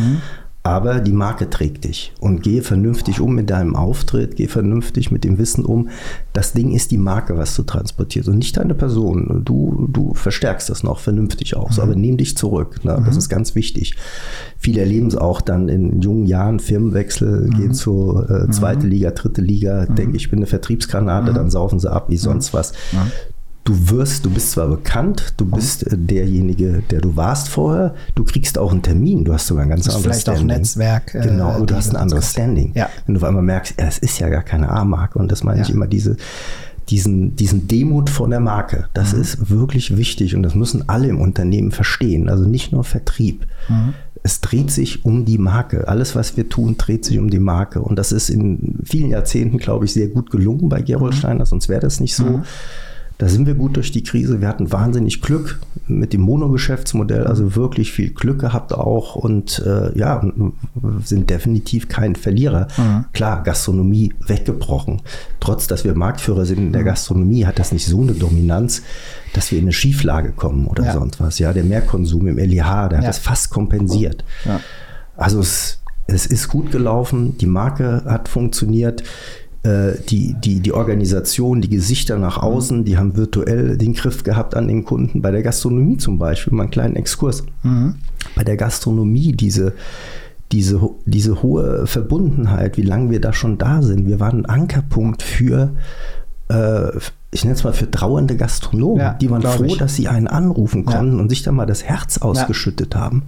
[0.69, 5.25] Aber die Marke trägt dich und gehe vernünftig um mit deinem Auftritt, gehe vernünftig mit
[5.25, 5.89] dem Wissen um.
[6.35, 9.41] Das Ding ist die Marke, was du transportierst und nicht deine Person.
[9.47, 11.83] Du, du verstärkst das noch vernünftig aus, mhm.
[11.83, 12.85] aber nimm dich zurück.
[12.85, 13.03] Ne?
[13.03, 13.19] Das mhm.
[13.19, 13.97] ist ganz wichtig.
[14.59, 17.51] Viele erleben es auch dann in jungen Jahren, Firmenwechsel, mhm.
[17.55, 18.93] gehen zur äh, zweite mhm.
[18.93, 19.95] Liga, dritte Liga, mhm.
[19.95, 22.75] denke ich bin eine Vertriebsgranate, dann saufen sie ab wie sonst was
[23.69, 28.25] du wirst, du bist zwar bekannt, du bist äh, derjenige, der du warst vorher, du
[28.25, 30.47] kriegst auch einen Termin, du hast sogar ein ganz anderes vielleicht Standing.
[30.47, 31.15] Vielleicht auch Netzwerk.
[31.15, 32.73] Äh, genau, aber du hast ein anderes Standing.
[32.75, 32.89] Ja.
[33.05, 35.61] Wenn du auf einmal merkst, ja, es ist ja gar keine A-Marke und das meine
[35.61, 35.67] ja.
[35.67, 36.17] ich immer diese,
[36.89, 38.89] diesen, diesen Demut von der Marke.
[38.95, 39.21] Das mhm.
[39.21, 42.31] ist wirklich wichtig und das müssen alle im Unternehmen verstehen.
[42.31, 43.47] Also nicht nur Vertrieb.
[43.69, 43.93] Mhm.
[44.23, 45.89] Es dreht sich um die Marke.
[45.89, 47.83] Alles, was wir tun, dreht sich um die Marke.
[47.83, 51.19] Und das ist in vielen Jahrzehnten, glaube ich, sehr gut gelungen bei Gerold mhm.
[51.19, 52.43] Steiner, sonst wäre das nicht so.
[53.19, 54.41] Da sind wir gut durch die Krise.
[54.41, 55.59] Wir hatten wahnsinnig Glück
[55.89, 60.23] mit dem Mono-Geschäftsmodell, also wirklich viel Glück gehabt auch und äh, ja,
[61.03, 62.69] sind definitiv kein Verlierer.
[62.77, 63.07] Mhm.
[63.13, 65.03] Klar, Gastronomie weggebrochen.
[65.41, 66.87] Trotz, dass wir Marktführer sind in der mhm.
[66.87, 68.83] Gastronomie, hat das nicht so eine Dominanz,
[69.33, 70.93] dass wir in eine Schieflage kommen oder ja.
[70.93, 71.41] sonst was.
[71.41, 74.23] Ja, der Mehrkonsum im LIH, der hat das fast kompensiert.
[74.45, 74.61] Ja.
[75.17, 79.03] Also es, es ist gut gelaufen, die Marke hat funktioniert.
[79.65, 84.55] Äh, die, die, die Organisation, die Gesichter nach außen, die haben virtuell den Griff gehabt
[84.55, 85.21] an den Kunden.
[85.21, 87.43] Bei der Gastronomie zum Beispiel, mal einen kleinen Exkurs.
[87.65, 87.97] Mhm.
[88.37, 89.73] Bei der Gastronomie, diese,
[90.53, 94.07] diese, diese hohe Verbundenheit, wie lange wir da schon da sind.
[94.07, 95.71] Wir waren ein Ankerpunkt für,
[96.49, 96.97] äh,
[97.33, 99.01] ich nenne es mal für trauernde Gastronomen.
[99.01, 99.79] Ja, die waren froh, ich.
[99.79, 101.21] dass sie einen anrufen konnten ja.
[101.21, 103.01] und sich da mal das Herz ausgeschüttet ja.
[103.01, 103.25] haben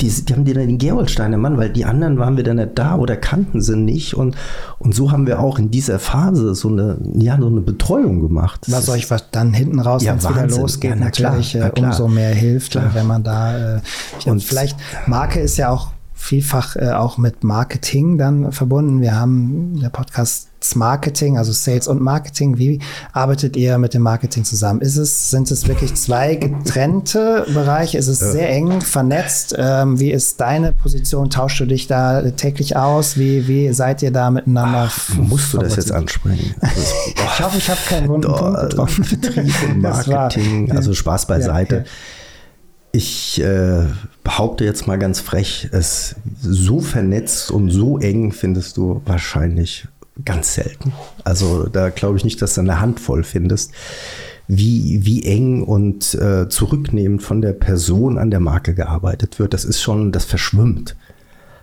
[0.00, 2.72] die, die haben dir dann den Gerolsteiner Mann, weil die anderen waren wir dann nicht
[2.74, 4.14] da oder kannten sie nicht.
[4.14, 4.36] Und,
[4.78, 8.66] und so haben wir auch in dieser Phase so eine, ja, so eine Betreuung gemacht.
[8.68, 11.80] Was euch was dann hinten raus, ja, wenn es wieder losgeht, ja, natürlich klar, äh,
[11.80, 12.90] umso mehr hilft, klar.
[12.92, 13.80] wenn man da äh,
[14.26, 14.76] und vielleicht
[15.06, 19.00] Marke ist ja auch vielfach äh, auch mit Marketing dann verbunden.
[19.00, 22.58] Wir haben der Podcast Marketing, also Sales und Marketing.
[22.58, 22.80] Wie
[23.12, 24.80] arbeitet ihr mit dem Marketing zusammen?
[24.80, 27.98] Ist es, sind es wirklich zwei getrennte Bereiche?
[27.98, 28.32] Ist es ja.
[28.32, 29.54] sehr eng vernetzt?
[29.56, 31.30] Ähm, wie ist deine Position?
[31.30, 33.16] Tauschst du dich da täglich aus?
[33.16, 34.90] Wie, wie seid ihr da miteinander?
[34.90, 36.54] Ach, musst du das jetzt ansprechen?
[36.66, 39.04] Also, ich hoffe, ich habe keinen wunden Punkt getroffen.
[39.04, 41.74] Vertrieb und Marketing, also Spaß beiseite.
[41.76, 41.90] Ja, okay.
[42.92, 43.84] Ich äh,
[44.24, 49.86] behaupte jetzt mal ganz frech, es so vernetzt und so eng findest du wahrscheinlich
[50.26, 50.92] ganz selten.
[51.24, 53.72] Also da glaube ich nicht, dass du eine Handvoll findest,
[54.48, 59.54] wie, wie eng und äh, zurücknehmend von der Person an der Marke gearbeitet wird.
[59.54, 60.94] Das ist schon, das verschwimmt.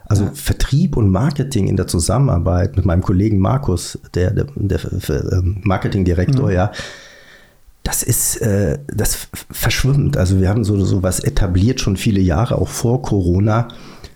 [0.05, 0.31] Also ja.
[0.33, 4.79] Vertrieb und Marketing in der Zusammenarbeit mit meinem Kollegen Markus, der, der, der
[5.31, 6.55] ähm, Marketingdirektor, mhm.
[6.55, 6.71] ja,
[7.83, 10.17] das ist, äh, das verschwimmt.
[10.17, 13.67] Also wir haben so, so was etabliert schon viele Jahre, auch vor Corona.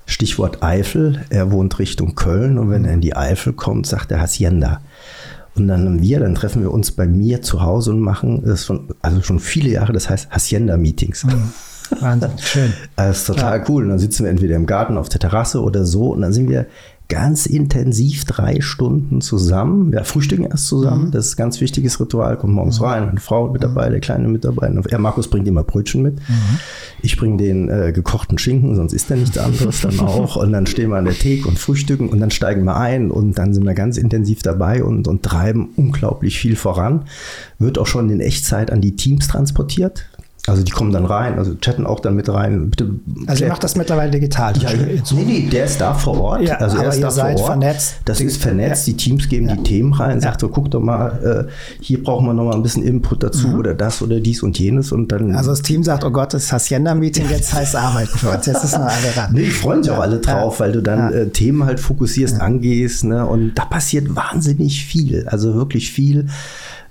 [0.08, 1.22] Stichwort Eifel.
[1.30, 4.82] Er wohnt Richtung Köln und wenn er in die Eifel kommt, sagt er Hacienda.
[5.56, 8.66] Und dann haben wir, dann treffen wir uns bei mir zu Hause und machen das
[8.66, 11.26] schon, also schon viele Jahre, das heißt Hacienda-Meetings.
[11.26, 11.54] Mhm.
[12.00, 12.74] Wahnsinn, schön.
[12.96, 13.66] Das ist total ja.
[13.68, 13.84] cool.
[13.84, 16.50] Und dann sitzen wir entweder im Garten, auf der Terrasse oder so und dann sind
[16.50, 16.68] wir
[17.10, 19.92] ganz intensiv drei Stunden zusammen.
[19.92, 21.08] Wir frühstücken erst zusammen.
[21.08, 21.12] Mhm.
[21.12, 22.38] Das ist ein ganz wichtiges Ritual.
[22.38, 22.86] Kommt morgens mhm.
[22.86, 24.74] rein, meine Frau mit dabei, der Kleine mit dabei.
[24.90, 26.16] Er, Markus, bringt immer Brötchen mit.
[26.16, 26.60] Mhm.
[27.02, 30.36] Ich bringe den äh, gekochten Schinken, sonst isst er nichts anderes dann auch.
[30.36, 33.38] Und dann stehen wir an der Theke und frühstücken und dann steigen wir ein und
[33.38, 37.06] dann sind wir ganz intensiv dabei und, und treiben unglaublich viel voran.
[37.58, 40.06] Wird auch schon in Echtzeit an die Teams transportiert.
[40.48, 42.70] Also die kommen dann rein, also chatten auch dann mit rein.
[42.70, 42.90] Bitte
[43.26, 44.56] also ihr macht das mittlerweile digital?
[44.58, 46.42] Ja, nee, nee, der ist da vor Ort.
[46.44, 47.46] Ja, also er ist da vor Ort.
[47.46, 47.96] Vernetzt.
[48.06, 48.88] Das ist vernetzt.
[48.88, 48.94] Ja.
[48.94, 49.56] Die Teams geben ja.
[49.58, 52.64] die Themen rein, sagt so, guck doch mal, äh, hier brauchen wir noch mal ein
[52.64, 53.60] bisschen Input dazu mhm.
[53.60, 55.36] oder das oder dies und jenes und dann.
[55.36, 58.46] Also das Team sagt, oh Gott, das Hacienda-Meeting, jetzt heißt Arbeiten für uns.
[58.46, 59.34] Jetzt ist noch alle dran.
[59.34, 63.04] Nee, die freuen sich auch alle drauf, weil du dann äh, Themen halt fokussierst, angehst,
[63.04, 63.26] ne?
[63.26, 65.28] Und da passiert wahnsinnig viel.
[65.28, 66.28] Also wirklich viel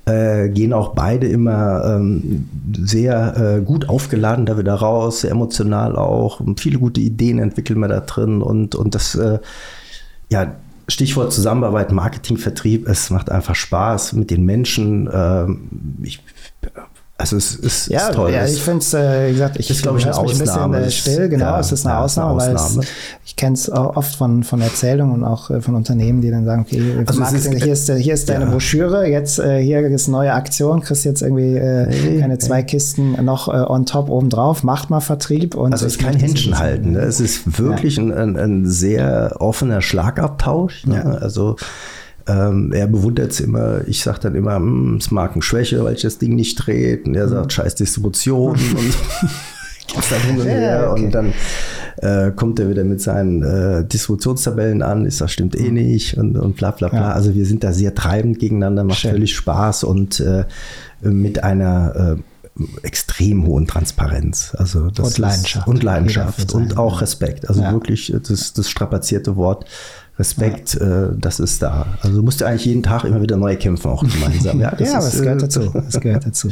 [0.06, 5.96] äh, gehen auch beide immer ähm, sehr äh, gut aufgeladen da wieder raus, sehr emotional
[5.96, 6.40] auch.
[6.56, 9.40] Viele gute Ideen entwickeln wir da drin und, und das, äh,
[10.28, 10.54] ja,
[10.88, 15.10] Stichwort Zusammenarbeit, Marketing, Vertrieb, es macht einfach Spaß mit den Menschen.
[15.12, 16.20] Ähm, ich
[17.18, 18.30] also es ist, ja, ist toll.
[18.30, 20.76] Ja, ich finde es, äh, wie gesagt, ich, ist, glaube ich, eine Ausnahme.
[20.76, 22.76] ein bisschen äh, still, genau, ja, es ist eine ja, Ausnahme, eine Ausnahme.
[22.76, 22.90] weil es,
[23.24, 26.66] ich kenne es oft von, von Erzählungen und auch äh, von Unternehmen, die dann sagen,
[26.68, 28.50] okay, also Marketing, ist, hier ist, hier ist deine ja.
[28.50, 33.12] Broschüre, jetzt äh, hier ist neue Aktion, kriegst jetzt irgendwie äh, hey, keine zwei Kisten
[33.24, 35.54] noch äh, on top obendrauf, macht mal Vertrieb.
[35.54, 37.00] Und also es ist kein Händchen halten, ne?
[37.00, 40.86] es ist wirklich ein, ein, ein, sehr offener Schlagabtausch.
[40.86, 41.18] Ne?
[41.20, 41.56] Also
[42.26, 45.94] ähm, er bewundert es immer, ich sage dann immer, hm, es mag eine Schwäche, weil
[45.94, 47.00] ich das Ding nicht drehe.
[47.04, 48.94] Und er sagt, scheiß Distribution und
[49.86, 50.94] geht's dann hin und her.
[51.10, 51.32] Dann
[51.98, 56.36] äh, kommt er wieder mit seinen äh, Distributionstabellen an, ist das stimmt eh nicht und,
[56.36, 57.00] und bla bla bla.
[57.00, 57.12] Ja.
[57.12, 59.12] Also wir sind da sehr treibend gegeneinander, macht Schön.
[59.12, 60.44] völlig Spaß und äh,
[61.00, 64.54] mit einer äh, extrem hohen Transparenz.
[64.58, 65.66] Also das und Leidenschaft.
[65.66, 67.48] Ist, und Leidenschaft und auch Respekt.
[67.48, 67.72] Also ja.
[67.72, 69.66] wirklich das, das strapazierte Wort
[70.18, 71.04] Respekt, ja.
[71.04, 71.86] äh, das ist da.
[72.00, 74.58] Also du musst ja eigentlich jeden Tag immer wieder neu kämpfen, auch gemeinsam.
[74.60, 75.60] Ja, das ja ist, gehört äh, dazu.
[75.86, 76.48] Das gehört dazu.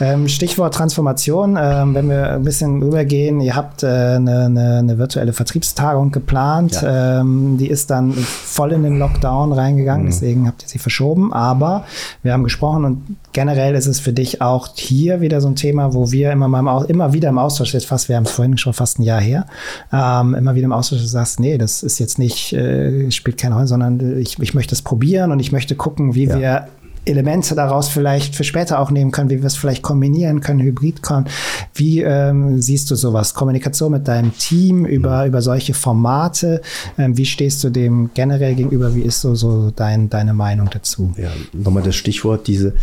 [0.00, 4.98] Ähm, Stichwort Transformation, ähm, wenn wir ein bisschen rübergehen, ihr habt äh, eine, eine, eine,
[4.98, 7.20] virtuelle Vertriebstagung geplant, ja.
[7.20, 10.10] ähm, die ist dann voll in den Lockdown reingegangen, mhm.
[10.10, 11.84] deswegen habt ihr sie verschoben, aber
[12.22, 15.94] wir haben gesprochen und generell ist es für dich auch hier wieder so ein Thema,
[15.94, 18.72] wo wir immer, mal immer wieder im Austausch sind, fast, wir haben es vorhin schon
[18.72, 19.46] fast ein Jahr her,
[19.92, 23.66] ähm, immer wieder im Austausch sagst, nee, das ist jetzt nicht äh, spielt keine Rolle,
[23.66, 26.38] sondern ich, ich möchte es probieren und ich möchte gucken, wie ja.
[26.38, 26.68] wir
[27.06, 31.02] Elemente daraus vielleicht für später auch nehmen können, wie wir es vielleicht kombinieren können, hybrid
[31.02, 31.26] kommen.
[31.74, 33.34] Wie ähm, siehst du sowas?
[33.34, 35.28] Kommunikation mit deinem Team über, mhm.
[35.28, 36.62] über solche Formate.
[36.96, 38.94] Ähm, wie stehst du dem generell gegenüber?
[38.94, 41.12] Wie ist so, so dein, deine Meinung dazu?
[41.16, 42.74] Ja, nochmal das Stichwort, diese,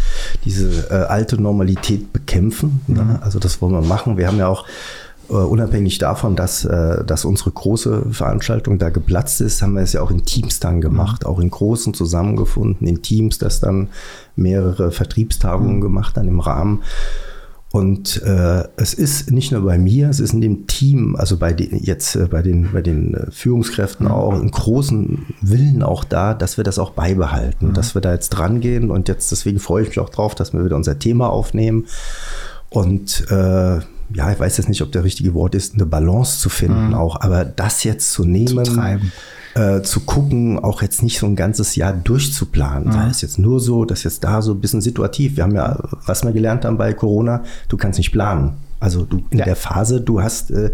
[0.46, 2.82] diese äh, alte Normalität bekämpfen.
[2.88, 3.02] Ne?
[3.02, 3.20] Mhm.
[3.22, 4.18] Also das wollen wir machen.
[4.18, 4.66] Wir haben ja auch
[5.32, 9.94] Uh, unabhängig davon, dass, uh, dass unsere große Veranstaltung da geplatzt ist, haben wir es
[9.94, 11.30] ja auch in Teams dann gemacht, mhm.
[11.30, 13.88] auch in großen zusammengefunden, in Teams, das dann
[14.36, 15.82] mehrere Vertriebstagungen mhm.
[15.82, 16.82] gemacht dann im Rahmen.
[17.72, 21.54] Und äh, es ist nicht nur bei mir, es ist in dem Team, also bei
[21.54, 24.12] den, jetzt äh, bei den, bei den äh, Führungskräften mhm.
[24.12, 27.74] auch, einen großen Willen auch da, dass wir das auch beibehalten, mhm.
[27.74, 28.92] dass wir da jetzt dran gehen.
[28.92, 31.86] Und jetzt, deswegen freue ich mich auch drauf, dass wir wieder unser Thema aufnehmen.
[32.70, 33.80] Und äh,
[34.14, 36.94] ja, ich weiß jetzt nicht, ob der richtige Wort ist, eine Balance zu finden mhm.
[36.94, 38.82] auch, aber das jetzt zu nehmen, zu,
[39.56, 42.90] äh, zu gucken, auch jetzt nicht so ein ganzes Jahr durchzuplanen.
[42.90, 42.94] Mhm.
[42.94, 45.38] Das ist jetzt nur so, das ist jetzt da so ein bisschen situativ.
[45.38, 48.54] Wir haben ja, was wir gelernt haben bei Corona, du kannst nicht planen.
[48.80, 49.46] Also du in ja.
[49.46, 50.72] der Phase, du hast äh,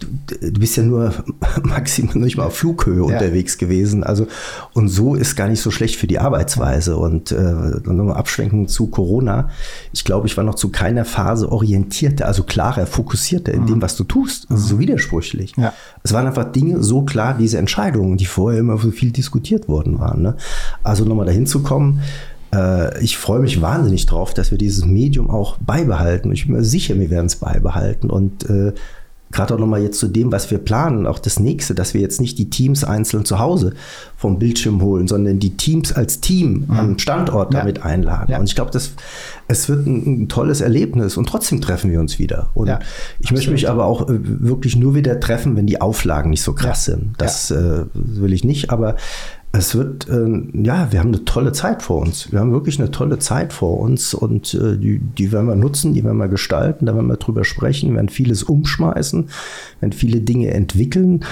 [0.00, 1.12] du, du bist ja nur
[1.62, 3.02] maximal nicht mal auf Flughöhe ja.
[3.02, 4.04] unterwegs gewesen.
[4.04, 4.26] Also,
[4.74, 6.96] und so ist gar nicht so schlecht für die Arbeitsweise.
[6.96, 9.50] Und äh, dann nochmal abschwenken zu Corona.
[9.92, 13.66] Ich glaube, ich war noch zu keiner Phase orientierter, also klarer, fokussierter in mhm.
[13.66, 14.50] dem, was du tust.
[14.50, 15.54] Also so widersprüchlich.
[15.56, 15.72] Ja.
[16.02, 19.98] Es waren einfach Dinge so klar, diese Entscheidungen, die vorher immer so viel diskutiert worden
[19.98, 20.22] waren.
[20.22, 20.36] Ne?
[20.82, 22.02] Also nochmal dahin zu kommen,
[22.54, 26.32] äh, ich freue mich wahnsinnig drauf, dass wir dieses Medium auch beibehalten.
[26.32, 28.10] Ich bin mir sicher, wir werden es beibehalten.
[28.10, 28.72] Und äh,
[29.32, 32.20] gerade auch nochmal jetzt zu dem, was wir planen, auch das nächste, dass wir jetzt
[32.20, 33.74] nicht die Teams einzeln zu Hause
[34.16, 36.78] vom Bildschirm holen, sondern die Teams als Team mhm.
[36.78, 37.60] am Standort ja.
[37.60, 38.30] damit einladen.
[38.30, 38.38] Ja.
[38.38, 38.92] Und ich glaube, das,
[39.48, 42.50] es wird ein, ein, tolles Erlebnis und trotzdem treffen wir uns wieder.
[42.54, 42.78] Und ja,
[43.18, 46.52] ich möchte mich aber auch äh, wirklich nur wieder treffen, wenn die Auflagen nicht so
[46.52, 47.14] krass sind.
[47.18, 48.96] Das äh, will ich nicht, aber
[49.56, 52.32] es wird, äh, ja, wir haben eine tolle Zeit vor uns.
[52.32, 55.94] Wir haben wirklich eine tolle Zeit vor uns und äh, die, die werden wir nutzen,
[55.94, 59.28] die werden wir gestalten, da werden wir drüber sprechen, werden vieles umschmeißen,
[59.80, 61.24] werden viele Dinge entwickeln.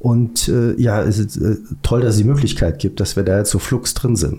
[0.00, 3.36] Und äh, ja, es ist äh, toll, dass es die Möglichkeit gibt, dass wir da
[3.36, 4.38] jetzt so flux drin sind.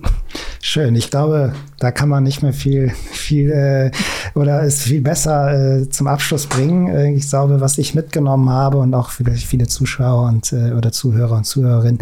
[0.59, 0.95] Schön.
[0.95, 3.91] Ich glaube, da kann man nicht mehr viel, viel äh,
[4.33, 6.87] oder es viel besser äh, zum Abschluss bringen.
[6.87, 10.91] Äh, ich glaube, was ich mitgenommen habe und auch vielleicht viele Zuschauer und äh, oder
[10.91, 11.99] Zuhörer und Zuhörerinnen,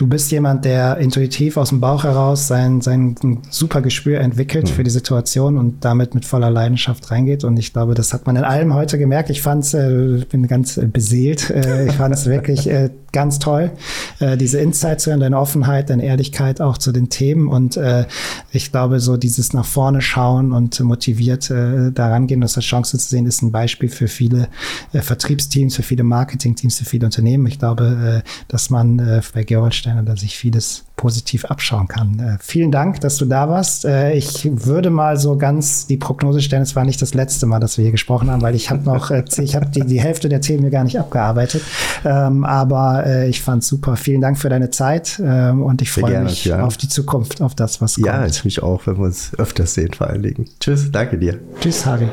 [0.00, 3.16] du bist jemand, der intuitiv aus dem Bauch heraus sein, sein
[3.50, 4.72] super Gespür entwickelt mhm.
[4.72, 7.44] für die Situation und damit mit voller Leidenschaft reingeht.
[7.44, 9.28] Und ich glaube, das hat man in allem heute gemerkt.
[9.28, 11.50] Ich fand's, äh, bin ganz äh, beseelt.
[11.50, 13.72] Äh, ich fand es wirklich äh, ganz toll,
[14.20, 17.48] äh, diese Insights zu hören, deine Offenheit, deine Ehrlichkeit auch zu den Themen.
[17.48, 18.06] Und äh,
[18.52, 22.98] ich glaube, so dieses nach vorne schauen und motiviert äh, daran gehen, das als Chance
[22.98, 24.48] zu sehen, ist ein Beispiel für viele
[24.92, 27.46] äh, Vertriebsteams, für viele Marketingteams, für viele Unternehmen.
[27.46, 32.18] Ich glaube, äh, dass man äh, bei Gerold Steiner da sich vieles positiv abschauen kann.
[32.18, 33.84] Äh, vielen Dank, dass du da warst.
[33.84, 37.58] Äh, ich würde mal so ganz die Prognose stellen, es war nicht das letzte Mal,
[37.58, 40.28] dass wir hier gesprochen haben, weil ich habe noch, äh, ich habe die, die Hälfte
[40.28, 41.62] der Themen mir gar nicht abgearbeitet.
[42.04, 43.96] Ähm, aber äh, ich fand super.
[43.96, 46.64] Vielen Dank für deine Zeit ähm, und ich freue mich ja.
[46.64, 48.06] auf die Zukunft, auf das, was kommt.
[48.06, 50.46] Ja, ich mich auch, wenn wir uns öfters sehen, vor allen Dingen.
[50.60, 51.38] Tschüss, danke dir.
[51.60, 52.08] Tschüss, Harry.